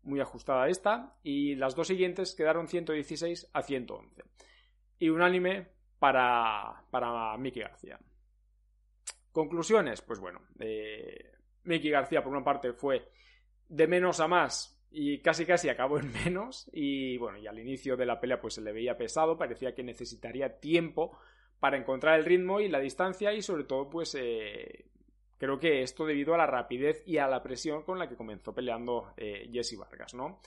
muy 0.04 0.20
ajustada 0.20 0.68
esta, 0.68 1.16
y 1.22 1.54
las 1.56 1.76
dos 1.76 1.88
siguientes 1.88 2.34
quedaron 2.34 2.66
116 2.66 3.50
a 3.52 3.62
111 3.62 4.22
y 5.02 5.10
unánime 5.10 5.66
para, 5.98 6.84
para 6.88 7.36
Miki 7.36 7.58
García. 7.58 7.98
Conclusiones, 9.32 10.00
pues 10.00 10.20
bueno, 10.20 10.42
eh, 10.60 11.32
Miki 11.64 11.90
García 11.90 12.22
por 12.22 12.30
una 12.30 12.44
parte 12.44 12.72
fue 12.72 13.08
de 13.68 13.88
menos 13.88 14.20
a 14.20 14.28
más 14.28 14.80
y 14.92 15.18
casi 15.18 15.44
casi 15.44 15.68
acabó 15.68 15.98
en 15.98 16.12
menos 16.24 16.70
y 16.72 17.16
bueno, 17.18 17.36
y 17.38 17.48
al 17.48 17.58
inicio 17.58 17.96
de 17.96 18.06
la 18.06 18.20
pelea 18.20 18.40
pues 18.40 18.54
se 18.54 18.60
le 18.60 18.70
veía 18.70 18.96
pesado, 18.96 19.36
parecía 19.36 19.74
que 19.74 19.82
necesitaría 19.82 20.60
tiempo 20.60 21.18
para 21.58 21.76
encontrar 21.76 22.20
el 22.20 22.24
ritmo 22.24 22.60
y 22.60 22.68
la 22.68 22.78
distancia 22.78 23.32
y 23.32 23.42
sobre 23.42 23.64
todo 23.64 23.90
pues 23.90 24.14
eh, 24.14 24.84
creo 25.36 25.58
que 25.58 25.82
esto 25.82 26.06
debido 26.06 26.32
a 26.34 26.38
la 26.38 26.46
rapidez 26.46 27.02
y 27.08 27.18
a 27.18 27.26
la 27.26 27.42
presión 27.42 27.82
con 27.82 27.98
la 27.98 28.08
que 28.08 28.14
comenzó 28.14 28.54
peleando 28.54 29.14
eh, 29.16 29.50
Jesse 29.52 29.76
Vargas, 29.76 30.14
¿no? 30.14 30.38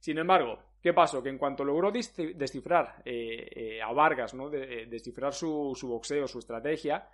Sin 0.00 0.16
embargo, 0.16 0.58
¿qué 0.82 0.92
pasó? 0.94 1.22
Que 1.22 1.28
en 1.28 1.38
cuanto 1.38 1.62
logró 1.62 1.92
descifrar 1.92 3.02
eh, 3.04 3.48
eh, 3.54 3.82
a 3.82 3.92
Vargas, 3.92 4.34
¿no? 4.34 4.48
De, 4.48 4.86
descifrar 4.86 5.34
su, 5.34 5.76
boxeo, 5.82 6.26
su 6.26 6.38
estrategia, 6.38 7.06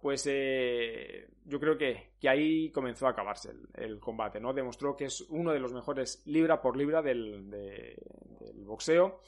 pues 0.00 0.26
eh, 0.28 1.28
yo 1.44 1.60
creo 1.60 1.78
que, 1.78 2.10
ahí 2.28 2.70
comenzó 2.70 3.06
a 3.06 3.10
acabarse 3.10 3.52
el, 3.74 4.00
combate, 4.00 4.40
¿no? 4.40 4.52
Demostró 4.52 4.96
que 4.96 5.04
es 5.04 5.20
uno 5.30 5.52
de 5.52 5.60
los 5.60 5.72
mejores 5.72 6.22
libra 6.26 6.60
por 6.60 6.76
libra 6.76 7.00
del, 7.00 7.48
del 7.48 8.64
boxeo 8.64 9.20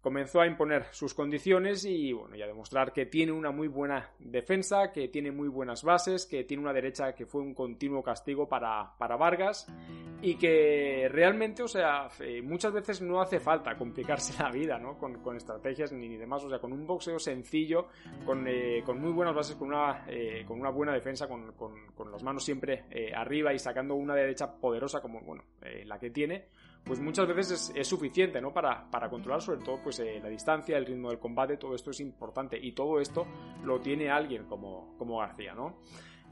comenzó 0.00 0.40
a 0.40 0.46
imponer 0.46 0.86
sus 0.92 1.12
condiciones 1.12 1.84
y 1.84 2.12
bueno, 2.12 2.36
y 2.36 2.42
a 2.42 2.46
demostrar 2.46 2.92
que 2.92 3.06
tiene 3.06 3.32
una 3.32 3.50
muy 3.50 3.68
buena 3.68 4.10
defensa, 4.18 4.92
que 4.92 5.08
tiene 5.08 5.32
muy 5.32 5.48
buenas 5.48 5.82
bases, 5.82 6.24
que 6.26 6.44
tiene 6.44 6.62
una 6.62 6.72
derecha 6.72 7.14
que 7.14 7.26
fue 7.26 7.42
un 7.42 7.54
continuo 7.54 8.02
castigo 8.02 8.48
para, 8.48 8.92
para 8.96 9.16
Vargas 9.16 9.66
y 10.22 10.36
que 10.36 11.08
realmente, 11.10 11.62
o 11.62 11.68
sea, 11.68 12.08
eh, 12.20 12.42
muchas 12.42 12.72
veces 12.72 13.02
no 13.02 13.20
hace 13.20 13.40
falta 13.40 13.76
complicarse 13.76 14.34
la 14.42 14.50
vida, 14.50 14.78
¿no? 14.78 14.98
Con, 14.98 15.18
estrategias 15.36 15.92
ni, 15.92 16.16
demás, 16.16 16.44
o 16.44 16.48
sea, 16.48 16.58
con 16.58 16.72
un 16.72 16.86
boxeo 16.86 17.18
sencillo, 17.18 17.88
con, 18.24 18.46
eh, 18.48 18.82
muy 18.94 19.12
buenas 19.12 19.34
bases, 19.34 19.56
con 19.56 19.68
una, 19.68 20.04
eh, 20.08 20.44
con 20.46 20.60
una 20.60 20.70
buena 20.70 20.92
defensa, 20.92 21.28
con, 21.28 21.52
con 21.52 22.12
las 22.12 22.22
manos 22.22 22.44
siempre 22.44 22.84
arriba 23.14 23.52
y 23.52 23.58
sacando 23.58 23.94
una 23.94 24.14
derecha 24.14 24.52
poderosa 24.52 25.00
como, 25.00 25.20
bueno, 25.20 25.44
la 25.84 25.98
que 25.98 26.10
tiene, 26.10 26.46
pues 26.88 27.00
muchas 27.00 27.28
veces 27.28 27.70
es, 27.74 27.86
suficiente, 27.86 28.40
¿no? 28.40 28.52
Para, 28.52 28.90
para, 28.90 29.10
controlar 29.10 29.42
sobre 29.42 29.60
todo 29.60 29.78
pues 29.82 30.00
eh, 30.00 30.18
la 30.22 30.30
distancia, 30.30 30.78
el 30.78 30.86
ritmo 30.86 31.10
del 31.10 31.18
combate, 31.18 31.58
todo 31.58 31.74
esto 31.74 31.90
es 31.90 32.00
importante 32.00 32.58
y 32.60 32.72
todo 32.72 32.98
esto 32.98 33.26
lo 33.62 33.78
tiene 33.80 34.10
alguien 34.10 34.46
como, 34.46 34.96
como 34.96 35.18
García, 35.18 35.54
¿no? 35.54 35.80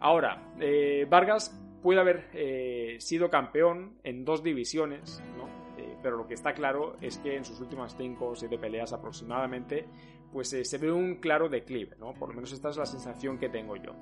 Ahora, 0.01 0.55
eh, 0.59 1.07
Vargas 1.09 1.55
puede 1.83 2.01
haber 2.01 2.31
eh, 2.33 2.97
sido 2.99 3.29
campeón 3.29 3.99
en 4.03 4.25
dos 4.25 4.43
divisiones, 4.43 5.23
¿no? 5.37 5.47
pero 6.03 6.19
lo 6.19 6.27
que 6.27 6.35
está 6.35 6.55
claro 6.55 6.97
es 7.01 7.19
que 7.19 7.37
en 7.37 7.45
sus 7.45 7.61
últimas 7.61 7.97
5 7.97 8.27
o 8.27 8.37
7 8.37 8.59
peleas 8.59 8.93
aproximadamente, 8.93 9.87
pues 10.33 10.51
se 10.51 10.79
ve 10.79 10.93
un 10.93 11.17
claro 11.17 11.49
declive, 11.49 11.97
¿no? 11.99 12.15
Por 12.15 12.29
lo 12.29 12.35
menos 12.35 12.53
esta 12.53 12.71
es 12.71 12.77
la 12.77 12.87
sensación 12.87 13.39
que 13.39 13.49
tengo 13.49 13.75
yo. 13.77 13.93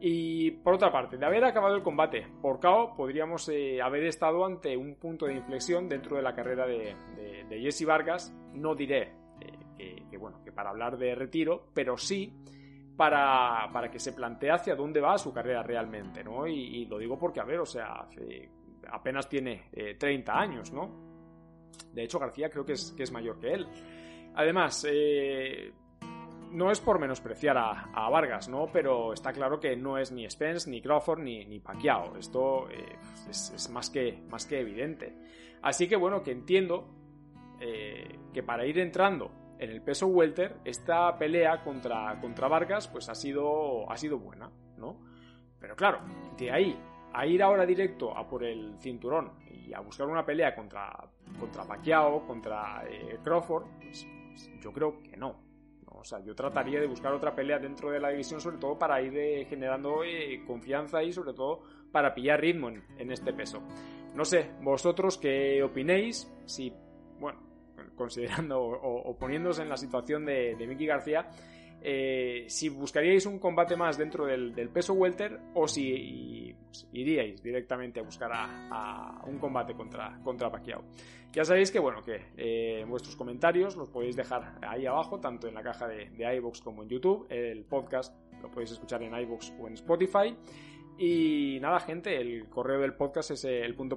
Y 0.00 0.50
por 0.50 0.74
otra 0.74 0.92
parte, 0.92 1.16
de 1.16 1.24
haber 1.24 1.44
acabado 1.44 1.74
el 1.74 1.82
combate 1.82 2.26
por 2.42 2.60
KO, 2.60 2.94
podríamos 2.94 3.48
eh, 3.48 3.80
haber 3.80 4.04
estado 4.04 4.44
ante 4.44 4.76
un 4.76 4.96
punto 4.96 5.26
de 5.26 5.34
inflexión 5.34 5.88
dentro 5.88 6.16
de 6.16 6.22
la 6.22 6.34
carrera 6.34 6.66
de, 6.66 6.94
Jesse 7.48 7.86
Vargas. 7.86 8.34
No 8.52 8.74
diré 8.74 9.14
eh, 9.78 10.04
que, 10.10 10.18
bueno, 10.18 10.42
que 10.44 10.52
para 10.52 10.70
hablar 10.70 10.98
de 10.98 11.14
retiro, 11.14 11.68
pero 11.72 11.96
sí 11.96 12.32
para, 12.96 13.70
para, 13.72 13.90
que 13.90 13.98
se 13.98 14.12
plantee 14.12 14.50
hacia 14.50 14.74
dónde 14.74 15.00
va 15.00 15.16
su 15.18 15.32
carrera 15.32 15.62
realmente, 15.62 16.22
¿no? 16.22 16.46
Y, 16.46 16.84
lo 16.86 16.98
digo 16.98 17.18
porque, 17.18 17.40
a 17.40 17.44
ver, 17.44 17.60
o 17.60 17.66
sea, 17.66 18.06
apenas 18.90 19.28
tiene 19.28 19.70
30 19.98 20.32
eh, 20.32 20.34
años, 20.36 20.72
¿no? 20.72 21.06
De 21.92 22.04
hecho, 22.04 22.18
García 22.18 22.50
creo 22.50 22.64
que 22.64 22.72
es, 22.72 22.92
que 22.92 23.02
es 23.02 23.12
mayor 23.12 23.38
que 23.38 23.52
él. 23.52 23.66
Además, 24.34 24.86
no 26.52 26.70
es 26.70 26.80
por 26.80 26.98
menospreciar 26.98 27.56
a, 27.58 28.08
Vargas, 28.10 28.48
¿no? 28.48 28.68
Pero 28.72 29.12
está 29.12 29.32
claro 29.32 29.60
que 29.60 29.76
no 29.76 29.98
es 29.98 30.12
ni 30.12 30.28
Spence, 30.28 30.70
ni 30.70 30.80
Crawford, 30.80 31.20
ni, 31.20 31.44
ni. 31.44 31.62
Esto 32.18 32.68
eh, 32.70 32.96
es, 33.28 33.70
más, 33.70 33.90
que, 33.90 34.22
más 34.30 34.46
que 34.46 34.60
evidente. 34.60 35.14
Así 35.62 35.88
que 35.88 35.96
bueno, 35.96 36.22
que 36.22 36.32
entiendo 36.32 36.88
eh, 37.60 38.18
que 38.32 38.42
para 38.42 38.66
ir 38.66 38.78
entrando 38.78 39.30
en 39.58 39.70
el 39.70 39.82
peso 39.82 40.06
welter, 40.06 40.56
esta 40.64 41.16
pelea 41.16 41.62
contra, 41.62 42.18
contra 42.20 42.48
Vargas 42.48 42.88
pues 42.88 43.08
ha 43.08 43.14
sido, 43.14 43.90
ha 43.90 43.96
sido 43.96 44.18
buena, 44.18 44.50
¿no? 44.76 45.00
Pero 45.58 45.74
claro, 45.74 46.00
de 46.36 46.50
ahí 46.50 46.78
a 47.12 47.26
ir 47.26 47.42
ahora 47.42 47.64
directo 47.64 48.16
a 48.16 48.28
por 48.28 48.44
el 48.44 48.76
cinturón 48.78 49.32
y 49.50 49.72
a 49.72 49.80
buscar 49.80 50.06
una 50.06 50.24
pelea 50.24 50.54
contra, 50.54 50.92
contra 51.40 51.64
Pacquiao, 51.64 52.26
contra 52.26 52.84
eh, 52.88 53.18
Crawford, 53.24 53.64
pues, 53.80 54.06
pues 54.28 54.50
yo 54.60 54.72
creo 54.72 55.02
que 55.02 55.16
no. 55.16 55.45
O 55.98 56.04
sea, 56.04 56.20
yo 56.20 56.34
trataría 56.34 56.80
de 56.80 56.86
buscar 56.86 57.12
otra 57.12 57.34
pelea 57.34 57.58
dentro 57.58 57.90
de 57.90 57.98
la 57.98 58.10
división, 58.10 58.40
sobre 58.40 58.58
todo 58.58 58.78
para 58.78 59.00
ir 59.00 59.16
eh, 59.16 59.44
generando 59.48 60.04
eh, 60.04 60.42
confianza 60.46 61.02
y 61.02 61.12
sobre 61.12 61.32
todo 61.32 61.62
para 61.90 62.14
pillar 62.14 62.40
ritmo 62.40 62.68
en, 62.68 63.10
este 63.10 63.32
peso. 63.32 63.62
No 64.14 64.24
sé, 64.24 64.50
vosotros 64.60 65.18
qué 65.18 65.62
opinéis, 65.62 66.30
si, 66.44 66.72
bueno, 67.18 67.40
considerando 67.96 68.60
o, 68.60 69.16
poniéndose 69.18 69.62
en 69.62 69.68
la 69.68 69.76
situación 69.76 70.24
de, 70.26 70.54
de 70.56 70.66
Mickey 70.66 70.86
García, 70.86 71.28
eh, 71.88 72.46
si 72.48 72.68
buscaríais 72.68 73.26
un 73.26 73.38
combate 73.38 73.76
más 73.76 73.96
dentro 73.96 74.26
del, 74.26 74.52
peso 74.70 74.92
welter 74.94 75.38
o 75.54 75.68
si 75.68 76.52
iríais 76.92 77.40
directamente 77.40 78.00
a 78.00 78.02
buscar 78.02 78.28
a, 78.34 79.22
un 79.24 79.38
combate 79.38 79.74
contra, 79.74 80.18
contra 80.24 80.50
Pacquiao. 80.50 80.82
Ya 81.32 81.44
sabéis 81.44 81.70
que, 81.70 81.78
bueno, 81.78 82.02
que 82.02 82.22
eh, 82.36 82.84
vuestros 82.88 83.14
comentarios 83.14 83.76
los 83.76 83.88
podéis 83.88 84.16
dejar 84.16 84.58
ahí 84.62 84.84
abajo, 84.84 85.20
tanto 85.20 85.46
en 85.46 85.54
la 85.54 85.62
caja 85.62 85.86
de, 85.86 86.10
de 86.10 86.36
iVoox 86.36 86.60
como 86.60 86.82
en 86.82 86.88
YouTube. 86.88 87.26
El 87.30 87.64
podcast 87.64 88.12
lo 88.42 88.50
podéis 88.50 88.72
escuchar 88.72 89.04
en 89.04 89.14
iVoox 89.14 89.52
o 89.60 89.68
en 89.68 89.74
Spotify. 89.74 90.36
Y 90.98 91.58
nada, 91.60 91.78
gente, 91.78 92.16
el 92.20 92.48
correo 92.48 92.80
del 92.80 92.94
podcast 92.94 93.30
es 93.30 93.44
el 93.44 93.76
punto 93.76 93.96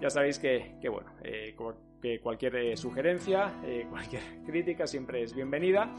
Ya 0.00 0.08
sabéis 0.08 0.38
que, 0.38 0.78
bueno, 0.88 1.10
eh, 1.22 1.54
que 2.00 2.20
cualquier 2.20 2.56
eh, 2.56 2.76
sugerencia, 2.76 3.60
eh, 3.64 3.86
cualquier 3.90 4.22
crítica 4.46 4.86
siempre 4.86 5.22
es 5.22 5.34
bienvenida. 5.34 5.94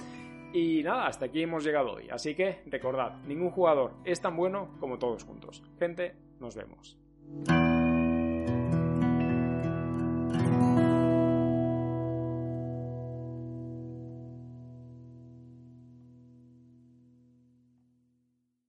Y 0.51 0.81
nada, 0.83 1.05
hasta 1.05 1.25
aquí 1.25 1.43
hemos 1.43 1.63
llegado 1.63 1.93
hoy. 1.93 2.09
Así 2.09 2.33
que 2.33 2.61
recordad, 2.65 3.17
ningún 3.27 3.51
jugador 3.51 3.93
es 4.03 4.19
tan 4.19 4.35
bueno 4.35 4.75
como 4.79 4.97
todos 4.97 5.23
juntos. 5.23 5.63
Gente, 5.77 6.15
nos 6.39 6.55
vemos. 6.55 6.97